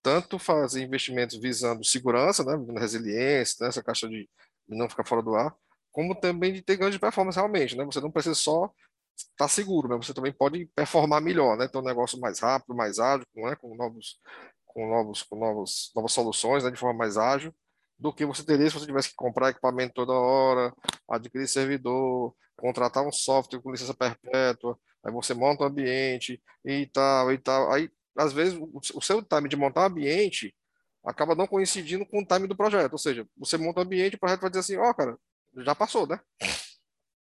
tanto 0.00 0.38
fazer 0.38 0.84
investimentos 0.84 1.36
visando 1.36 1.84
segurança, 1.84 2.44
né, 2.44 2.52
resiliência, 2.78 3.56
né, 3.60 3.68
essa 3.68 3.82
caixa 3.82 4.08
de 4.08 4.28
não 4.68 4.88
ficar 4.88 5.04
fora 5.04 5.22
do 5.22 5.34
ar, 5.34 5.52
como 5.96 6.14
também 6.14 6.52
de 6.52 6.60
ter 6.60 6.76
ganho 6.76 6.90
de 6.90 6.98
performance 6.98 7.38
realmente, 7.38 7.74
né? 7.74 7.82
Você 7.86 8.02
não 8.02 8.10
precisa 8.10 8.34
só 8.34 8.70
estar 9.16 9.48
seguro, 9.48 9.88
mas 9.88 10.06
você 10.06 10.12
também 10.12 10.30
pode 10.30 10.66
performar 10.76 11.22
melhor, 11.22 11.56
né? 11.56 11.66
Ter 11.68 11.78
um 11.78 11.82
negócio 11.82 12.20
mais 12.20 12.38
rápido, 12.38 12.76
mais 12.76 12.98
ágil, 12.98 13.26
né? 13.34 13.56
com 13.56 13.74
novos 13.74 14.20
com 14.66 14.86
novos 14.90 15.22
com 15.22 15.38
novos 15.38 15.90
novas 15.96 16.12
soluções, 16.12 16.62
né, 16.64 16.70
de 16.70 16.76
forma 16.78 16.98
mais 16.98 17.16
ágil, 17.16 17.50
do 17.98 18.12
que 18.12 18.26
você 18.26 18.44
teria 18.44 18.68
se 18.68 18.74
você 18.78 18.84
tivesse 18.84 19.08
que 19.08 19.14
comprar 19.16 19.48
equipamento 19.48 19.94
toda 19.94 20.12
hora, 20.12 20.70
adquirir 21.08 21.48
servidor, 21.48 22.34
contratar 22.56 23.02
um 23.02 23.10
software 23.10 23.62
com 23.62 23.72
licença 23.72 23.94
perpétua, 23.94 24.78
aí 25.02 25.10
você 25.10 25.32
monta 25.32 25.64
um 25.64 25.68
ambiente 25.68 26.42
e 26.62 26.86
tal 26.88 27.32
e 27.32 27.38
tal. 27.38 27.72
Aí 27.72 27.90
às 28.18 28.34
vezes 28.34 28.58
o 28.60 29.00
seu 29.00 29.22
time 29.22 29.48
de 29.48 29.56
montar 29.56 29.80
um 29.80 29.86
ambiente 29.86 30.54
acaba 31.02 31.34
não 31.34 31.46
coincidindo 31.46 32.04
com 32.04 32.20
o 32.20 32.26
time 32.26 32.46
do 32.46 32.56
projeto, 32.56 32.92
ou 32.92 32.98
seja, 32.98 33.26
você 33.38 33.56
monta 33.56 33.80
um 33.80 33.84
ambiente, 33.84 34.16
o 34.16 34.20
projeto 34.20 34.42
vai 34.42 34.50
dizer 34.50 34.60
assim, 34.60 34.76
ó, 34.76 34.90
oh, 34.90 34.94
cara, 34.94 35.18
já 35.62 35.74
passou, 35.74 36.06
né? 36.06 36.20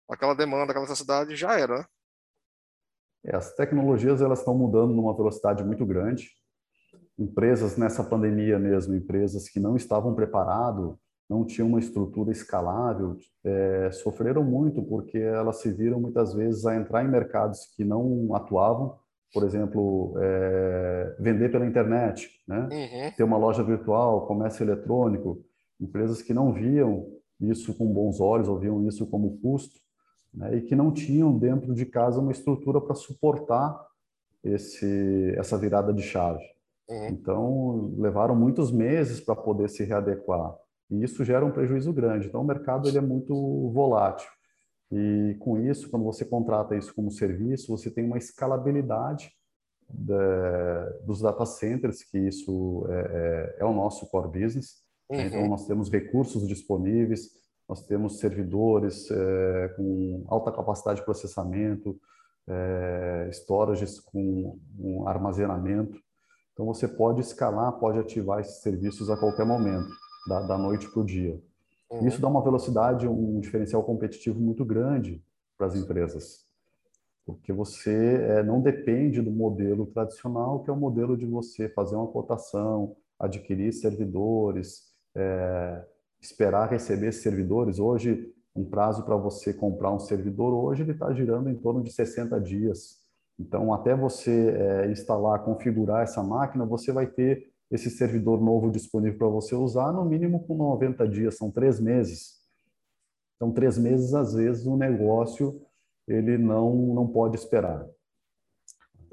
Aquela 0.09 0.35
demanda, 0.35 0.73
aquela 0.73 0.87
necessidade 0.87 1.37
já 1.37 1.59
era, 1.59 1.79
né? 1.79 1.85
É, 3.25 3.37
as 3.37 3.55
tecnologias 3.55 4.23
elas 4.23 4.39
estão 4.39 4.55
mudando 4.55 4.95
numa 4.95 5.15
velocidade 5.15 5.63
muito 5.63 5.85
grande 5.85 6.31
empresas 7.21 7.77
nessa 7.77 8.03
pandemia 8.03 8.59
mesmo, 8.59 8.95
empresas 8.95 9.49
que 9.49 9.61
não 9.61 9.77
estavam 9.77 10.15
preparadas, 10.15 10.95
não 11.29 11.45
tinham 11.45 11.69
uma 11.69 11.79
estrutura 11.79 12.33
escalável, 12.33 13.17
é, 13.45 13.91
sofreram 13.93 14.43
muito 14.43 14.83
porque 14.83 15.19
elas 15.19 15.61
se 15.61 15.71
viram 15.71 16.01
muitas 16.01 16.33
vezes 16.33 16.65
a 16.65 16.75
entrar 16.75 17.05
em 17.05 17.09
mercados 17.09 17.67
que 17.77 17.85
não 17.85 18.35
atuavam, 18.35 18.99
por 19.33 19.45
exemplo, 19.45 20.15
é, 20.19 21.15
vender 21.21 21.53
pela 21.53 21.67
internet, 21.67 22.31
né? 22.49 22.69
Uhum. 22.73 23.13
ter 23.17 23.23
uma 23.23 23.37
loja 23.37 23.63
virtual, 23.63 24.27
comércio 24.27 24.65
eletrônico, 24.65 25.45
empresas 25.81 26.21
que 26.21 26.35
não 26.35 26.53
viam 26.53 27.07
isso 27.41 27.75
com 27.75 27.93
bons 27.93 28.21
olhos, 28.21 28.49
ou 28.49 28.59
viam 28.59 28.87
isso 28.87 29.07
como 29.07 29.39
custo, 29.39 29.81
né? 30.33 30.57
e 30.57 30.63
que 30.63 30.75
não 30.75 30.93
tinham 30.93 31.37
dentro 31.37 31.75
de 31.75 31.87
casa 31.87 32.21
uma 32.21 32.33
estrutura 32.33 32.81
para 32.81 32.95
suportar 32.95 33.81
esse, 34.43 35.35
essa 35.37 35.57
virada 35.57 35.93
de 35.93 36.03
chave. 36.03 36.45
Uhum. 36.89 37.07
Então, 37.09 37.95
levaram 37.97 38.35
muitos 38.35 38.71
meses 38.71 39.21
para 39.21 39.37
poder 39.37 39.69
se 39.69 39.85
readequar. 39.85 40.57
E 40.91 41.03
isso 41.05 41.25
gera 41.25 41.47
um 41.47 41.53
prejuízo 41.53 41.93
grande. 41.93 42.27
Então, 42.27 42.41
o 42.41 42.47
mercado 42.47 42.89
ele 42.89 42.99
é 42.99 43.03
muito 43.03 43.71
volátil. 43.73 44.29
E 44.91 45.37
com 45.39 45.59
isso, 45.59 45.89
quando 45.89 46.05
você 46.05 46.25
contrata 46.25 46.77
isso 46.77 46.93
como 46.93 47.13
serviço, 47.13 47.69
você 47.69 47.91
tem 47.91 48.05
uma 48.05 48.19
escalabilidade 48.19 49.31
de, 49.89 51.05
dos 51.05 51.21
data 51.21 51.47
centers, 51.47 52.03
que 52.03 52.19
isso 52.19 52.87
é, 52.89 52.95
é, 52.95 53.57
é, 53.61 53.65
o 53.65 53.73
nosso 53.73 54.09
core 54.09 54.41
business. 54.41 54.83
Uhum. 55.11 55.21
Então, 55.21 55.49
nós 55.49 55.67
temos 55.67 55.91
recursos 55.91 56.47
disponíveis, 56.47 57.31
nós 57.69 57.83
temos 57.85 58.19
servidores 58.19 59.11
é, 59.11 59.69
com 59.77 60.25
alta 60.29 60.53
capacidade 60.53 61.01
de 61.01 61.05
processamento, 61.05 61.99
é, 62.49 63.29
storages 63.33 63.99
com 64.01 64.57
armazenamento. 65.07 66.01
Então, 66.53 66.65
você 66.65 66.87
pode 66.87 67.21
escalar, 67.21 67.73
pode 67.73 67.99
ativar 67.99 68.41
esses 68.41 68.63
serviços 68.63 69.11
a 69.11 69.17
qualquer 69.17 69.45
momento, 69.45 69.91
da, 70.29 70.41
da 70.43 70.59
noite 70.59 70.89
para 70.89 71.01
o 71.01 71.05
dia. 71.05 71.41
Uhum. 71.91 72.07
Isso 72.07 72.21
dá 72.21 72.29
uma 72.29 72.43
velocidade, 72.43 73.09
um 73.09 73.41
diferencial 73.41 73.83
competitivo 73.83 74.41
muito 74.41 74.65
grande 74.65 75.23
para 75.57 75.67
as 75.67 75.75
empresas, 75.75 76.47
porque 77.27 77.53
você 77.53 78.17
é, 78.23 78.43
não 78.43 78.61
depende 78.61 79.21
do 79.21 79.31
modelo 79.31 79.87
tradicional, 79.87 80.63
que 80.63 80.71
é 80.71 80.73
o 80.73 80.77
modelo 80.77 81.17
de 81.17 81.27
você 81.27 81.69
fazer 81.69 81.97
uma 81.97 82.07
cotação, 82.07 82.97
adquirir 83.19 83.73
servidores, 83.73 84.90
é, 85.15 85.85
esperar 86.21 86.71
receber 86.71 87.13
servidores. 87.13 87.79
Hoje, 87.79 88.33
um 88.55 88.65
prazo 88.65 89.05
para 89.05 89.17
você 89.17 89.55
comprar 89.55 89.93
um 89.93 89.99
servidor, 89.99 90.53
hoje 90.53 90.83
ele 90.83 90.93
está 90.93 91.13
girando 91.13 91.49
em 91.49 91.55
torno 91.55 91.83
de 91.83 91.93
60 91.93 92.41
dias. 92.41 93.01
Então, 93.39 93.73
até 93.73 93.95
você 93.95 94.51
é, 94.51 94.91
instalar, 94.91 95.43
configurar 95.45 96.03
essa 96.03 96.23
máquina, 96.23 96.67
você 96.67 96.93
vai 96.93 97.07
ter 97.07 97.51
esse 97.71 97.89
servidor 97.89 98.41
novo 98.41 98.71
disponível 98.71 99.19
para 99.19 99.29
você 99.29 99.55
usar, 99.55 99.93
no 99.93 100.05
mínimo 100.05 100.45
com 100.47 100.57
90 100.57 101.09
dias, 101.09 101.37
são 101.37 101.51
três 101.51 101.81
meses. 101.81 102.41
Então, 103.37 103.53
três 103.53 103.79
meses, 103.79 104.13
às 104.13 104.35
vezes, 104.35 104.67
o 104.67 104.77
negócio 104.77 105.63
ele 106.07 106.37
não, 106.37 106.75
não 106.75 107.07
pode 107.07 107.37
esperar. 107.37 107.87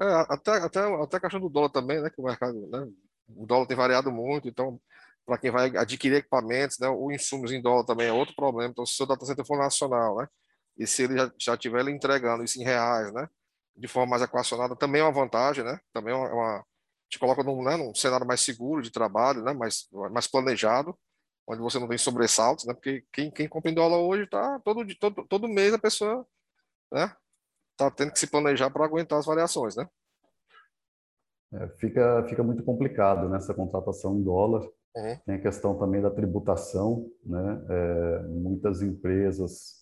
É, 0.00 0.04
até, 0.28 0.50
até, 0.58 0.80
até 0.80 1.16
a 1.16 1.20
questão 1.20 1.40
do 1.40 1.48
dólar 1.48 1.70
também, 1.70 2.02
né? 2.02 2.10
Que 2.10 2.20
o 2.20 2.24
mercado, 2.24 2.68
né? 2.68 2.88
O 3.36 3.46
dólar 3.46 3.66
tem 3.66 3.76
variado 3.76 4.10
muito, 4.10 4.48
então 4.48 4.80
para 5.28 5.36
quem 5.36 5.50
vai 5.50 5.76
adquirir 5.76 6.16
equipamentos, 6.16 6.78
né, 6.78 6.88
o 6.88 7.12
insumos 7.12 7.52
em 7.52 7.60
dólar 7.60 7.84
também 7.84 8.08
é 8.08 8.12
outro 8.12 8.34
problema. 8.34 8.70
Então, 8.70 8.86
se 8.86 8.94
o 8.94 8.96
seu 8.96 9.06
data 9.06 9.26
center 9.26 9.44
for 9.44 9.58
nacional, 9.58 10.16
né, 10.16 10.28
e 10.78 10.86
se 10.86 11.02
ele 11.02 11.18
já, 11.18 11.30
já 11.38 11.52
estiver 11.52 11.86
entregando 11.86 12.42
isso 12.42 12.58
em 12.58 12.64
reais, 12.64 13.12
né, 13.12 13.28
de 13.76 13.86
forma 13.86 14.08
mais 14.12 14.22
equacionada, 14.22 14.74
também 14.74 15.02
é 15.02 15.04
uma 15.04 15.12
vantagem, 15.12 15.62
né, 15.62 15.78
também 15.92 16.14
é 16.14 16.16
uma, 16.16 16.32
uma 16.32 16.64
te 17.10 17.18
coloca 17.18 17.42
num, 17.42 17.62
né, 17.62 17.76
num 17.76 17.94
cenário 17.94 18.26
mais 18.26 18.40
seguro 18.40 18.80
de 18.80 18.90
trabalho, 18.90 19.42
né, 19.42 19.52
mais, 19.52 19.86
mais 20.10 20.26
planejado, 20.26 20.98
onde 21.46 21.60
você 21.60 21.78
não 21.78 21.88
tem 21.88 21.98
sobressaltos, 21.98 22.64
né, 22.64 22.72
porque 22.72 23.04
quem, 23.12 23.30
quem 23.30 23.46
compra 23.46 23.70
em 23.70 23.74
dólar 23.74 23.98
hoje 23.98 24.26
tá 24.26 24.58
todo, 24.64 24.82
todo, 24.98 25.26
todo 25.26 25.46
mês 25.46 25.74
a 25.74 25.78
pessoa, 25.78 26.26
né, 26.90 27.14
tá 27.76 27.90
tendo 27.90 28.12
que 28.12 28.18
se 28.18 28.26
planejar 28.28 28.70
para 28.70 28.86
aguentar 28.86 29.18
as 29.18 29.26
variações, 29.26 29.76
né. 29.76 29.86
É, 31.52 31.68
fica, 31.76 32.24
fica 32.28 32.42
muito 32.42 32.62
complicado 32.62 33.28
nessa 33.28 33.52
contratação 33.52 34.16
em 34.18 34.22
dólar, 34.22 34.66
Uhum. 34.96 35.16
Tem 35.26 35.34
a 35.36 35.40
questão 35.40 35.78
também 35.78 36.00
da 36.00 36.10
tributação, 36.10 37.06
né? 37.24 37.64
É, 37.68 38.22
muitas 38.28 38.82
empresas 38.82 39.78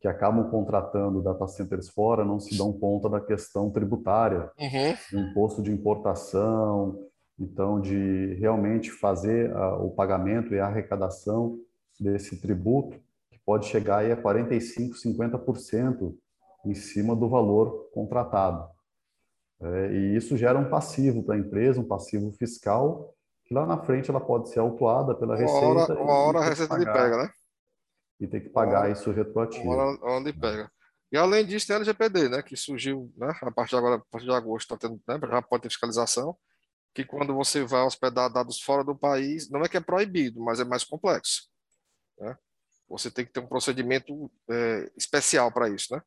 que 0.00 0.08
acabam 0.08 0.50
contratando 0.50 1.22
data 1.22 1.46
centers 1.46 1.88
fora 1.88 2.24
não 2.24 2.40
se 2.40 2.58
dão 2.58 2.72
conta 2.72 3.08
da 3.08 3.20
questão 3.20 3.70
tributária, 3.70 4.50
uhum. 4.58 4.94
do 5.12 5.30
imposto 5.30 5.62
de 5.62 5.70
importação, 5.70 6.98
então 7.38 7.80
de 7.80 8.34
realmente 8.34 8.90
fazer 8.90 9.54
a, 9.54 9.76
o 9.76 9.90
pagamento 9.90 10.54
e 10.54 10.60
a 10.60 10.66
arrecadação 10.66 11.56
desse 12.00 12.40
tributo, 12.40 12.98
que 13.30 13.38
pode 13.46 13.66
chegar 13.66 13.98
aí 13.98 14.10
a 14.10 14.16
45, 14.16 14.96
50% 14.96 16.14
em 16.66 16.74
cima 16.74 17.14
do 17.14 17.28
valor 17.28 17.88
contratado. 17.92 18.68
É, 19.60 19.92
e 19.92 20.16
isso 20.16 20.36
gera 20.36 20.58
um 20.58 20.68
passivo 20.68 21.22
para 21.22 21.36
a 21.36 21.38
empresa, 21.38 21.80
um 21.80 21.86
passivo 21.86 22.32
fiscal 22.32 23.14
lá 23.52 23.66
na 23.66 23.78
frente 23.78 24.10
ela 24.10 24.20
pode 24.20 24.48
ser 24.48 24.58
autuada 24.58 25.14
pela 25.14 25.34
uma 25.34 25.40
Receita. 25.40 25.66
Hora, 25.66 26.02
uma 26.02 26.14
hora 26.14 26.38
a 26.38 26.44
Receita 26.44 26.76
lhe 26.76 26.84
pega, 26.84 27.16
né? 27.16 27.30
E 28.20 28.26
tem 28.26 28.40
que 28.40 28.48
pagar 28.48 28.90
isso 28.90 29.10
retroativo. 29.10 29.64
Uma 29.64 29.76
hora, 29.76 29.98
uma 29.98 30.12
hora 30.12 30.32
pega. 30.32 30.70
E 31.12 31.16
além 31.16 31.44
disso, 31.44 31.66
tem 31.66 31.74
a 31.74 31.78
LGPD, 31.78 32.28
né? 32.30 32.42
Que 32.42 32.56
surgiu, 32.56 33.12
né? 33.16 33.32
A 33.42 33.50
partir 33.50 33.70
de 33.70 33.76
agora, 33.76 33.96
a 33.96 34.04
partir 34.10 34.26
de 34.26 34.32
agosto, 34.32 34.68
tá 34.68 34.78
tendo, 34.78 35.00
né, 35.06 35.18
já 35.20 35.42
pode 35.42 35.62
ter 35.62 35.68
fiscalização. 35.68 36.36
Que 36.94 37.04
quando 37.04 37.34
você 37.34 37.64
vai 37.64 37.82
hospedar 37.82 38.32
dados 38.32 38.60
fora 38.60 38.82
do 38.82 38.96
país, 38.96 39.50
não 39.50 39.60
é 39.60 39.68
que 39.68 39.76
é 39.76 39.80
proibido, 39.80 40.42
mas 40.42 40.60
é 40.60 40.64
mais 40.64 40.84
complexo. 40.84 41.48
Né? 42.18 42.36
Você 42.88 43.10
tem 43.10 43.26
que 43.26 43.32
ter 43.32 43.40
um 43.40 43.46
procedimento 43.46 44.30
é, 44.50 44.90
especial 44.96 45.52
para 45.52 45.68
isso, 45.68 45.94
né? 45.94 46.02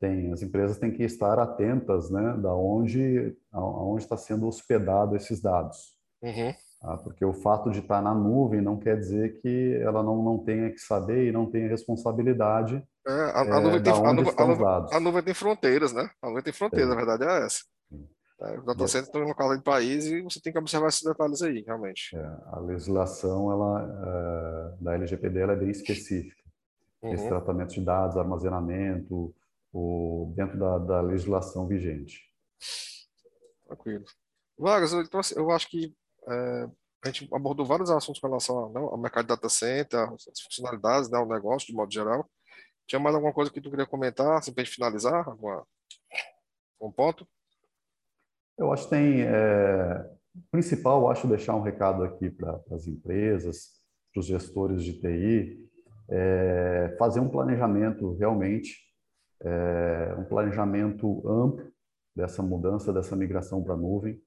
Tem, 0.00 0.32
as 0.32 0.42
empresas 0.42 0.78
têm 0.78 0.90
que 0.90 1.02
estar 1.02 1.38
atentas, 1.38 2.10
né, 2.10 2.34
da 2.38 2.54
onde, 2.54 3.36
aonde 3.52 4.02
está 4.02 4.16
sendo 4.16 4.46
hospedado 4.46 5.14
esses 5.14 5.40
dados. 5.42 5.94
Uhum. 6.22 6.54
Ah, 6.82 6.96
porque 6.96 7.22
o 7.24 7.34
fato 7.34 7.70
de 7.70 7.80
estar 7.80 8.00
na 8.00 8.14
nuvem 8.14 8.62
não 8.62 8.78
quer 8.78 8.98
dizer 8.98 9.38
que 9.42 9.78
ela 9.82 10.02
não, 10.02 10.22
não 10.22 10.38
tenha 10.38 10.70
que 10.70 10.78
saber 10.78 11.28
e 11.28 11.32
não 11.32 11.50
tenha 11.50 11.68
responsabilidade 11.68 12.82
é, 13.06 13.12
a, 13.12 13.40
a, 13.40 13.44
é, 13.44 13.60
nuvem 13.60 13.82
tem, 13.82 13.92
a, 13.92 14.12
nuvem, 14.12 14.34
a, 14.36 14.46
nuvem, 14.46 14.66
a, 14.66 15.00
nuvem, 15.00 15.22
tem 15.22 15.34
fronteiras, 15.34 15.92
né? 15.92 16.10
A 16.22 16.28
nuvem 16.28 16.42
tem 16.42 16.52
fronteiras, 16.52 16.90
a 16.90 16.96
verdade 16.96 17.24
é 17.24 17.46
essa. 17.46 17.60
É, 18.42 18.58
os 18.58 18.64
data 18.64 18.88
centers 18.88 19.06
estão 19.06 19.22
em 19.22 19.26
local 19.28 19.56
de 19.56 19.62
país 19.62 20.06
e 20.06 20.22
você 20.22 20.40
tem 20.40 20.52
que 20.52 20.58
observar 20.58 20.88
esses 20.88 21.02
detalhes 21.02 21.42
aí, 21.42 21.62
realmente. 21.66 22.14
É, 22.14 22.36
a 22.52 22.60
legislação 22.60 23.50
ela, 23.50 24.74
é, 24.78 24.82
da 24.84 24.94
LGPD 24.94 25.40
ela 25.40 25.52
é 25.54 25.56
bem 25.56 25.70
específica. 25.70 26.40
Uhum. 27.02 27.14
Esse 27.14 27.28
tratamento 27.28 27.74
de 27.74 27.80
dados, 27.80 28.16
armazenamento, 28.16 29.34
o, 29.72 30.32
dentro 30.36 30.58
da, 30.58 30.78
da 30.78 31.00
legislação 31.00 31.66
vigente. 31.66 32.20
Tranquilo. 33.66 34.04
Vargas, 34.58 34.92
então, 34.92 35.20
assim, 35.20 35.34
eu 35.36 35.50
acho 35.50 35.68
que 35.68 35.94
é, 36.28 36.68
a 37.04 37.08
gente 37.08 37.28
abordou 37.32 37.64
vários 37.64 37.90
assuntos 37.90 38.20
com 38.20 38.26
relação 38.26 38.58
ao, 38.58 38.72
né, 38.72 38.80
ao 38.80 38.98
mercado 38.98 39.24
de 39.24 39.28
data 39.28 39.48
center, 39.48 40.00
as 40.12 40.40
funcionalidades, 40.42 41.10
né, 41.10 41.18
o 41.18 41.26
negócio 41.26 41.68
de 41.68 41.74
modo 41.74 41.92
geral. 41.92 42.28
Tinha 42.86 43.00
mais 43.00 43.14
alguma 43.14 43.32
coisa 43.32 43.50
que 43.50 43.60
tu 43.60 43.70
queria 43.70 43.86
comentar, 43.86 44.36
assim, 44.36 44.52
para 44.52 44.64
finalizar? 44.66 45.28
Alguma, 45.28 45.64
um 46.80 46.90
ponto? 46.90 47.26
Eu 48.58 48.72
acho 48.72 48.84
que 48.84 48.90
tem. 48.90 49.22
É, 49.22 50.10
principal, 50.50 51.02
eu 51.02 51.08
acho 51.08 51.28
deixar 51.28 51.54
um 51.54 51.62
recado 51.62 52.02
aqui 52.02 52.30
para 52.30 52.60
as 52.72 52.86
empresas, 52.86 53.70
para 54.12 54.20
os 54.20 54.26
gestores 54.26 54.82
de 54.82 55.00
TI, 55.00 55.70
é, 56.10 56.96
fazer 56.98 57.20
um 57.20 57.28
planejamento 57.28 58.14
realmente 58.16 58.89
é, 59.42 60.14
um 60.18 60.24
planejamento 60.24 61.26
amplo 61.28 61.70
dessa 62.14 62.42
mudança, 62.42 62.92
dessa 62.92 63.16
migração 63.16 63.62
para 63.62 63.74
a 63.74 63.76
nuvem. 63.76 64.20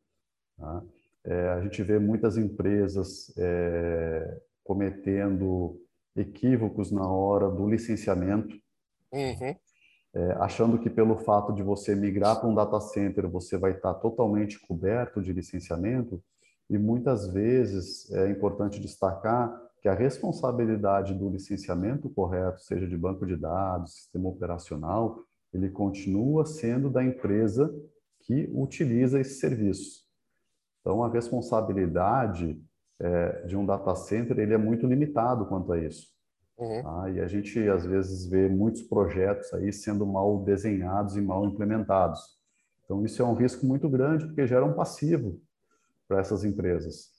Tá? 0.57 0.83
É, 1.25 1.49
a 1.49 1.61
gente 1.61 1.81
vê 1.83 1.99
muitas 1.99 2.37
empresas 2.37 3.33
é, 3.37 4.41
cometendo 4.63 5.79
equívocos 6.15 6.91
na 6.91 7.07
hora 7.07 7.49
do 7.49 7.67
licenciamento, 7.67 8.55
uhum. 9.11 9.55
é, 10.13 10.31
achando 10.39 10.77
que 10.77 10.89
pelo 10.89 11.17
fato 11.17 11.53
de 11.53 11.63
você 11.63 11.95
migrar 11.95 12.39
para 12.39 12.49
um 12.49 12.55
data 12.55 12.79
center 12.79 13.27
você 13.27 13.57
vai 13.57 13.71
estar 13.71 13.93
totalmente 13.95 14.59
coberto 14.59 15.21
de 15.21 15.33
licenciamento, 15.33 16.21
e 16.69 16.77
muitas 16.77 17.27
vezes 17.27 18.11
é 18.11 18.29
importante 18.29 18.79
destacar 18.79 19.62
que 19.83 19.89
a 19.89 19.93
responsabilidade 19.93 21.13
do 21.13 21.29
licenciamento 21.29 22.09
correto, 22.09 22.61
seja 22.61 22.87
de 22.87 22.97
banco 22.97 23.25
de 23.25 23.35
dados, 23.35 23.95
sistema 23.95 24.29
operacional, 24.29 25.19
ele 25.53 25.69
continua 25.69 26.45
sendo 26.45 26.89
da 26.89 27.03
empresa 27.03 27.69
que 28.21 28.49
utiliza 28.53 29.19
esse 29.19 29.41
serviço. 29.41 30.05
Então, 30.79 31.03
a 31.03 31.09
responsabilidade 31.09 32.57
é, 32.97 33.45
de 33.45 33.57
um 33.57 33.65
data 33.65 33.93
center 33.93 34.39
ele 34.39 34.53
é 34.53 34.57
muito 34.57 34.87
limitado 34.87 35.45
quanto 35.47 35.73
a 35.73 35.77
isso. 35.77 36.13
Uhum. 36.57 36.81
Tá? 36.81 37.09
E 37.09 37.19
a 37.19 37.27
gente, 37.27 37.67
às 37.67 37.85
vezes, 37.85 38.25
vê 38.25 38.47
muitos 38.47 38.83
projetos 38.83 39.53
aí 39.53 39.73
sendo 39.73 40.05
mal 40.05 40.45
desenhados 40.45 41.17
e 41.17 41.21
mal 41.21 41.43
implementados. 41.43 42.21
Então, 42.85 43.03
isso 43.03 43.21
é 43.21 43.25
um 43.25 43.33
risco 43.33 43.65
muito 43.65 43.89
grande, 43.89 44.27
porque 44.27 44.47
gera 44.47 44.63
um 44.63 44.73
passivo 44.73 45.41
para 46.07 46.21
essas 46.21 46.45
empresas. 46.45 47.11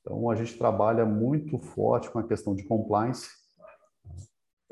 Então, 0.00 0.30
a 0.30 0.34
gente 0.34 0.56
trabalha 0.56 1.04
muito 1.04 1.58
forte 1.58 2.10
com 2.10 2.18
a 2.18 2.26
questão 2.26 2.54
de 2.54 2.64
compliance, 2.64 3.28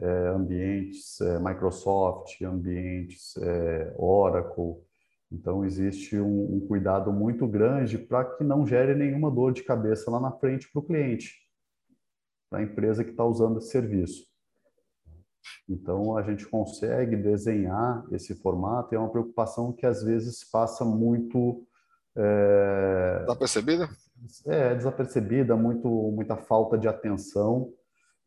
é, 0.00 0.28
ambientes 0.28 1.20
é, 1.20 1.38
Microsoft, 1.38 2.40
ambientes 2.42 3.36
é, 3.36 3.94
Oracle. 3.98 4.76
Então, 5.30 5.64
existe 5.64 6.18
um, 6.18 6.56
um 6.56 6.66
cuidado 6.66 7.12
muito 7.12 7.46
grande 7.46 7.98
para 7.98 8.24
que 8.24 8.42
não 8.42 8.66
gere 8.66 8.94
nenhuma 8.94 9.30
dor 9.30 9.52
de 9.52 9.62
cabeça 9.62 10.10
lá 10.10 10.18
na 10.18 10.32
frente 10.32 10.70
para 10.72 10.80
o 10.80 10.84
cliente, 10.84 11.34
para 12.48 12.60
a 12.60 12.62
empresa 12.62 13.04
que 13.04 13.10
está 13.10 13.24
usando 13.24 13.58
esse 13.58 13.70
serviço. 13.70 14.26
Então, 15.68 16.16
a 16.16 16.22
gente 16.22 16.46
consegue 16.46 17.16
desenhar 17.16 18.04
esse 18.10 18.34
formato 18.34 18.94
e 18.94 18.96
é 18.96 18.98
uma 18.98 19.10
preocupação 19.10 19.72
que 19.72 19.84
às 19.84 20.02
vezes 20.02 20.48
passa 20.50 20.84
muito. 20.84 21.66
É... 22.16 23.18
Está 23.20 23.36
percebida? 23.36 23.88
É, 24.46 24.74
desapercebida, 24.74 25.56
muito, 25.56 25.88
muita 25.88 26.36
falta 26.36 26.76
de 26.76 26.88
atenção 26.88 27.72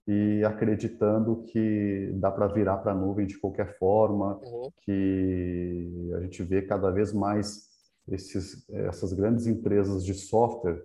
e 0.08 0.44
acreditando 0.44 1.44
que 1.44 2.12
dá 2.16 2.32
para 2.32 2.48
virar 2.48 2.78
para 2.78 2.92
a 2.92 2.96
nuvem 2.96 3.28
de 3.28 3.40
qualquer 3.40 3.78
forma, 3.78 4.40
uhum. 4.44 4.72
que 4.84 6.12
a 6.18 6.22
gente 6.22 6.44
vê 6.44 6.62
cada 6.62 6.90
vez 6.92 7.14
mais 7.14 7.70
esses, 8.08 8.68
essas 8.70 9.14
grandes 9.14 9.46
empresas 9.48 10.04
de 10.04 10.14
software 10.14 10.82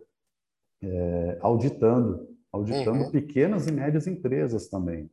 é, 0.83 1.39
auditando 1.41 2.37
auditando 2.57 3.03
uhum. 3.03 3.11
pequenas 3.11 3.67
e 3.67 3.73
médias 3.73 4.07
empresas 4.07 4.69
também. 4.69 5.11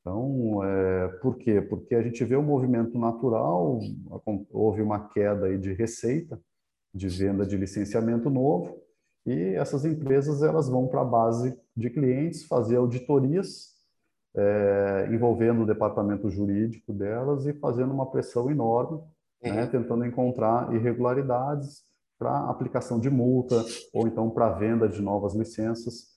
Então, 0.00 0.64
é, 0.64 1.08
por 1.20 1.36
quê? 1.36 1.60
Porque 1.60 1.94
a 1.94 2.02
gente 2.02 2.24
vê 2.24 2.34
o 2.34 2.40
um 2.40 2.44
movimento 2.44 2.98
natural, 2.98 3.78
houve 4.50 4.80
uma 4.80 5.08
queda 5.08 5.46
aí 5.46 5.58
de 5.58 5.72
receita, 5.74 6.40
de 6.92 7.08
venda 7.08 7.44
de 7.44 7.56
licenciamento 7.56 8.30
novo, 8.30 8.80
e 9.26 9.54
essas 9.54 9.84
empresas 9.84 10.42
elas 10.42 10.68
vão 10.68 10.86
para 10.86 11.02
a 11.02 11.04
base 11.04 11.58
de 11.76 11.90
clientes 11.90 12.44
fazer 12.44 12.76
auditorias 12.76 13.70
é, 14.34 15.08
envolvendo 15.10 15.62
o 15.62 15.66
departamento 15.66 16.30
jurídico 16.30 16.92
delas 16.92 17.46
e 17.46 17.52
fazendo 17.52 17.92
uma 17.92 18.10
pressão 18.10 18.50
enorme, 18.50 19.00
né, 19.42 19.50
uhum. 19.50 19.56
né, 19.56 19.66
tentando 19.66 20.04
encontrar 20.04 20.72
irregularidades 20.74 21.84
para 22.18 22.50
aplicação 22.50 23.00
de 23.00 23.10
multa 23.10 23.64
ou 23.92 24.06
então 24.06 24.30
para 24.30 24.52
venda 24.52 24.88
de 24.88 25.00
novas 25.00 25.34
licenças. 25.34 26.10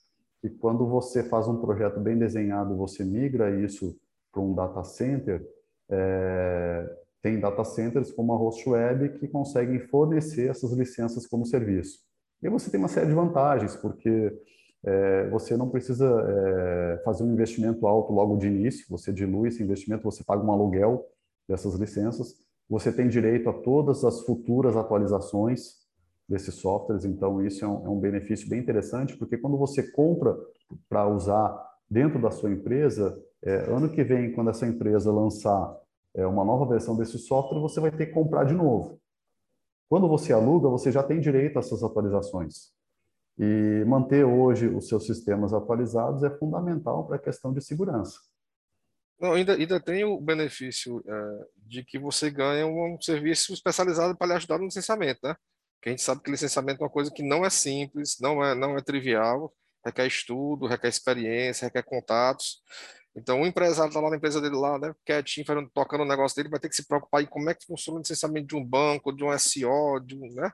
E 0.44 0.50
quando 0.50 0.86
você 0.86 1.24
faz 1.24 1.48
um 1.48 1.62
projeto 1.62 2.00
bem 2.00 2.18
desenhado, 2.18 2.76
você 2.76 3.04
migra 3.04 3.50
isso 3.64 3.98
para 4.32 4.42
um 4.42 4.54
data 4.54 4.84
center, 4.84 5.48
é, 5.90 6.98
tem 7.22 7.40
data 7.40 7.64
centers 7.64 8.12
como 8.12 8.34
a 8.34 8.38
HostWeb 8.38 9.18
que 9.18 9.28
conseguem 9.28 9.80
fornecer 9.80 10.50
essas 10.50 10.74
licenças 10.74 11.26
como 11.26 11.46
serviço. 11.46 12.00
E 12.44 12.50
você 12.50 12.70
tem 12.70 12.80
uma 12.80 12.90
série 12.90 13.08
de 13.08 13.14
vantagens, 13.14 13.76
porque 13.76 14.38
é, 14.84 15.30
você 15.30 15.56
não 15.56 15.70
precisa 15.70 16.06
é, 16.06 17.02
fazer 17.06 17.24
um 17.24 17.32
investimento 17.32 17.88
alto 17.88 18.12
logo 18.12 18.36
de 18.36 18.48
início, 18.48 18.86
você 18.90 19.14
dilui 19.14 19.48
esse 19.48 19.64
investimento, 19.64 20.04
você 20.04 20.24
paga 20.24 20.44
um 20.44 20.52
aluguel 20.52 21.06
dessas 21.48 21.76
licenças, 21.76 22.36
você 22.70 22.92
tem 22.92 23.08
direito 23.08 23.50
a 23.50 23.54
todas 23.54 24.04
as 24.04 24.22
futuras 24.22 24.76
atualizações 24.76 25.84
desses 26.28 26.56
softwares, 26.56 27.06
então 27.06 27.46
isso 27.46 27.64
é 27.64 27.68
um, 27.68 27.86
é 27.86 27.90
um 27.90 28.00
benefício 28.00 28.50
bem 28.50 28.60
interessante, 28.60 29.16
porque 29.18 29.38
quando 29.38 29.58
você 29.58 29.84
compra 29.92 30.36
para 30.90 31.08
usar 31.08 31.56
dentro 31.90 32.22
da 32.22 32.32
sua 32.32 32.52
empresa, 32.52 33.18
é, 33.42 33.70
ano 33.70 33.90
que 33.90 34.04
vem, 34.04 34.34
quando 34.34 34.50
essa 34.50 34.68
empresa 34.68 35.12
lançar 35.12 35.78
é, 36.14 36.26
uma 36.26 36.44
nova 36.44 36.66
versão 36.66 36.96
desse 36.96 37.18
software, 37.20 37.60
você 37.60 37.80
vai 37.80 37.92
ter 37.92 38.08
que 38.08 38.14
comprar 38.14 38.46
de 38.46 38.54
novo. 38.54 39.00
Quando 39.90 40.08
você 40.08 40.34
aluga, 40.34 40.70
você 40.70 40.92
já 40.92 41.04
tem 41.04 41.20
direito 41.20 41.58
a 41.58 41.60
essas 41.60 41.84
atualizações. 41.84 42.72
E 43.38 43.84
manter 43.86 44.24
hoje 44.24 44.68
os 44.68 44.88
seus 44.88 45.06
sistemas 45.06 45.54
atualizados 45.54 46.24
é 46.24 46.30
fundamental 46.38 47.06
para 47.06 47.16
a 47.16 47.20
questão 47.20 47.54
de 47.54 47.62
segurança. 47.62 48.20
Não, 49.20 49.34
ainda, 49.34 49.54
ainda 49.54 49.80
tem 49.80 50.04
o 50.04 50.20
benefício 50.20 51.02
é, 51.08 51.48
de 51.66 51.84
que 51.84 51.98
você 51.98 52.30
ganha 52.30 52.68
um 52.68 53.00
serviço 53.00 53.54
especializado 53.54 54.18
para 54.18 54.28
lhe 54.28 54.34
ajudar 54.34 54.58
no 54.58 54.66
licenciamento, 54.66 55.20
né? 55.24 55.36
que 55.84 55.90
a 55.90 55.92
gente 55.92 56.02
sabe 56.02 56.22
que 56.22 56.32
licenciamento 56.32 56.82
é 56.82 56.86
uma 56.86 56.90
coisa 56.90 57.12
que 57.12 57.22
não 57.22 57.46
é 57.46 57.50
simples, 57.50 58.18
não 58.22 58.44
é, 58.44 58.56
não 58.56 58.78
é 58.78 58.82
trivial, 58.82 59.54
requer 59.86 60.08
estudo, 60.08 60.66
requer 60.66 60.88
experiência, 60.88 61.66
requer 61.66 61.84
contatos. 61.84 62.62
Então, 63.16 63.42
o 63.42 63.46
empresário 63.46 63.90
está 63.90 64.00
lá 64.00 64.10
na 64.10 64.18
empresa 64.18 64.42
dele, 64.42 64.56
lá, 64.56 64.80
né, 64.80 64.94
quietinho, 65.06 65.46
fazendo, 65.46 65.70
tocando 65.70 66.02
o 66.02 66.08
negócio 66.08 66.36
dele, 66.36 66.50
vai 66.50 66.60
ter 66.60 66.68
que 66.68 66.76
se 66.76 66.88
preocupar 66.88 67.22
em 67.22 67.28
como 67.28 67.50
é 67.50 67.54
que 67.54 67.66
funciona 67.66 68.00
o 68.00 68.02
licenciamento 68.02 68.48
de 68.48 68.56
um 68.56 68.66
banco, 68.66 69.12
de 69.12 69.24
um 69.24 69.38
SO, 69.38 70.00
de 70.00 70.16
um, 70.16 70.34
né? 70.34 70.52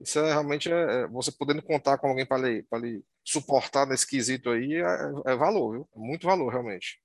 Isso 0.00 0.18
é 0.18 0.32
realmente 0.32 0.72
é, 0.72 1.02
é 1.02 1.06
você 1.06 1.30
podendo 1.30 1.62
contar 1.62 1.98
com 1.98 2.08
alguém 2.08 2.26
para 2.26 2.38
lhe, 2.38 2.66
lhe 2.80 3.04
suportar 3.24 3.86
nesse 3.86 4.06
quesito 4.06 4.50
aí 4.50 4.74
é, 4.74 5.32
é 5.32 5.36
valor, 5.36 5.72
viu? 5.72 5.88
É 5.94 5.98
muito 5.98 6.26
valor, 6.26 6.50
realmente. 6.50 7.00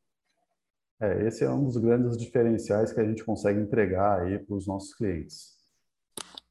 É, 1.00 1.28
esse 1.28 1.44
é 1.44 1.50
um 1.50 1.64
dos 1.64 1.78
grandes 1.78 2.18
diferenciais 2.18 2.92
que 2.92 3.00
a 3.00 3.06
gente 3.06 3.24
consegue 3.24 3.60
entregar 3.60 4.22
aí 4.22 4.40
para 4.40 4.56
os 4.56 4.66
nossos 4.66 4.96
clientes. 4.96 5.56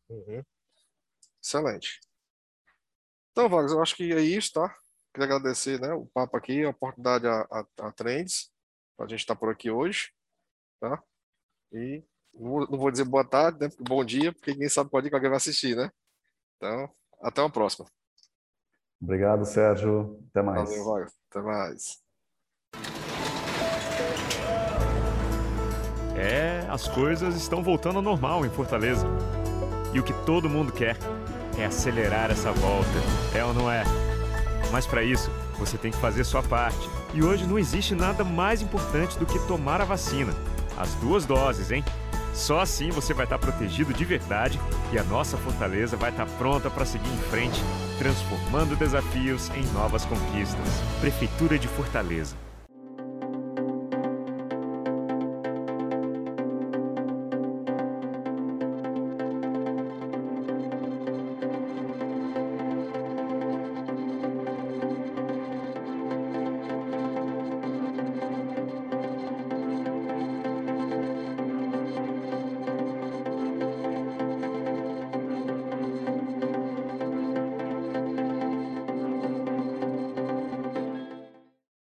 Uhum. 0.08 0.42
Excelente. 1.42 1.98
Então, 3.32 3.48
Vargas, 3.48 3.72
eu 3.72 3.82
acho 3.82 3.96
que 3.96 4.12
é 4.12 4.20
isso, 4.20 4.52
tá? 4.52 4.74
Queria 5.16 5.34
agradecer 5.34 5.80
né, 5.80 5.94
o 5.94 6.04
papo 6.04 6.36
aqui, 6.36 6.62
a 6.62 6.68
oportunidade 6.68 7.26
a, 7.26 7.40
a, 7.50 7.64
a 7.88 7.92
Trends, 7.92 8.50
para 8.94 9.06
a 9.06 9.08
gente 9.08 9.20
estar 9.20 9.34
por 9.34 9.48
aqui 9.48 9.70
hoje, 9.70 10.10
tá? 10.78 11.02
E 11.72 12.04
não 12.34 12.66
vou, 12.66 12.90
dizer 12.90 13.04
boa 13.04 13.24
tarde, 13.24 13.60
né? 13.60 13.70
Bom 13.80 14.04
dia, 14.04 14.30
porque 14.30 14.50
ninguém 14.50 14.68
sabe 14.68 14.90
qual 14.90 15.00
dia 15.00 15.08
que 15.08 15.14
alguém 15.14 15.30
vai 15.30 15.38
assistir, 15.38 15.74
né? 15.74 15.90
Então, 16.56 16.90
até 17.22 17.40
uma 17.40 17.48
próxima. 17.48 17.86
Obrigado, 19.00 19.46
Sérgio. 19.46 20.22
Até 20.28 20.42
mais. 20.42 20.68
Valeu, 20.68 20.84
Vargas. 20.84 21.14
Até 21.30 21.40
mais. 21.40 22.02
É, 26.14 26.60
as 26.68 26.88
coisas 26.88 27.36
estão 27.36 27.62
voltando 27.62 27.96
ao 27.96 28.02
normal 28.02 28.44
em 28.44 28.50
Fortaleza. 28.50 29.06
E 29.94 29.98
o 29.98 30.04
que 30.04 30.12
todo 30.26 30.46
mundo 30.46 30.70
quer 30.74 30.98
é 31.58 31.64
acelerar 31.64 32.30
essa 32.30 32.52
volta, 32.52 32.98
é 33.34 33.42
ou 33.42 33.54
não 33.54 33.72
é? 33.72 33.82
Mas 34.72 34.86
para 34.86 35.02
isso, 35.02 35.30
você 35.58 35.78
tem 35.78 35.90
que 35.90 35.98
fazer 35.98 36.24
sua 36.24 36.42
parte. 36.42 36.88
E 37.14 37.22
hoje 37.22 37.46
não 37.46 37.58
existe 37.58 37.94
nada 37.94 38.24
mais 38.24 38.60
importante 38.60 39.18
do 39.18 39.26
que 39.26 39.38
tomar 39.46 39.80
a 39.80 39.84
vacina. 39.84 40.32
As 40.76 40.92
duas 40.94 41.24
doses, 41.24 41.70
hein? 41.70 41.84
Só 42.34 42.60
assim 42.60 42.90
você 42.90 43.14
vai 43.14 43.24
estar 43.24 43.38
protegido 43.38 43.94
de 43.94 44.04
verdade 44.04 44.60
e 44.92 44.98
a 44.98 45.04
nossa 45.04 45.38
fortaleza 45.38 45.96
vai 45.96 46.10
estar 46.10 46.26
pronta 46.38 46.68
para 46.68 46.84
seguir 46.84 47.08
em 47.08 47.30
frente, 47.30 47.62
transformando 47.98 48.76
desafios 48.76 49.50
em 49.54 49.64
novas 49.72 50.04
conquistas. 50.04 50.68
Prefeitura 51.00 51.58
de 51.58 51.66
Fortaleza. 51.66 52.36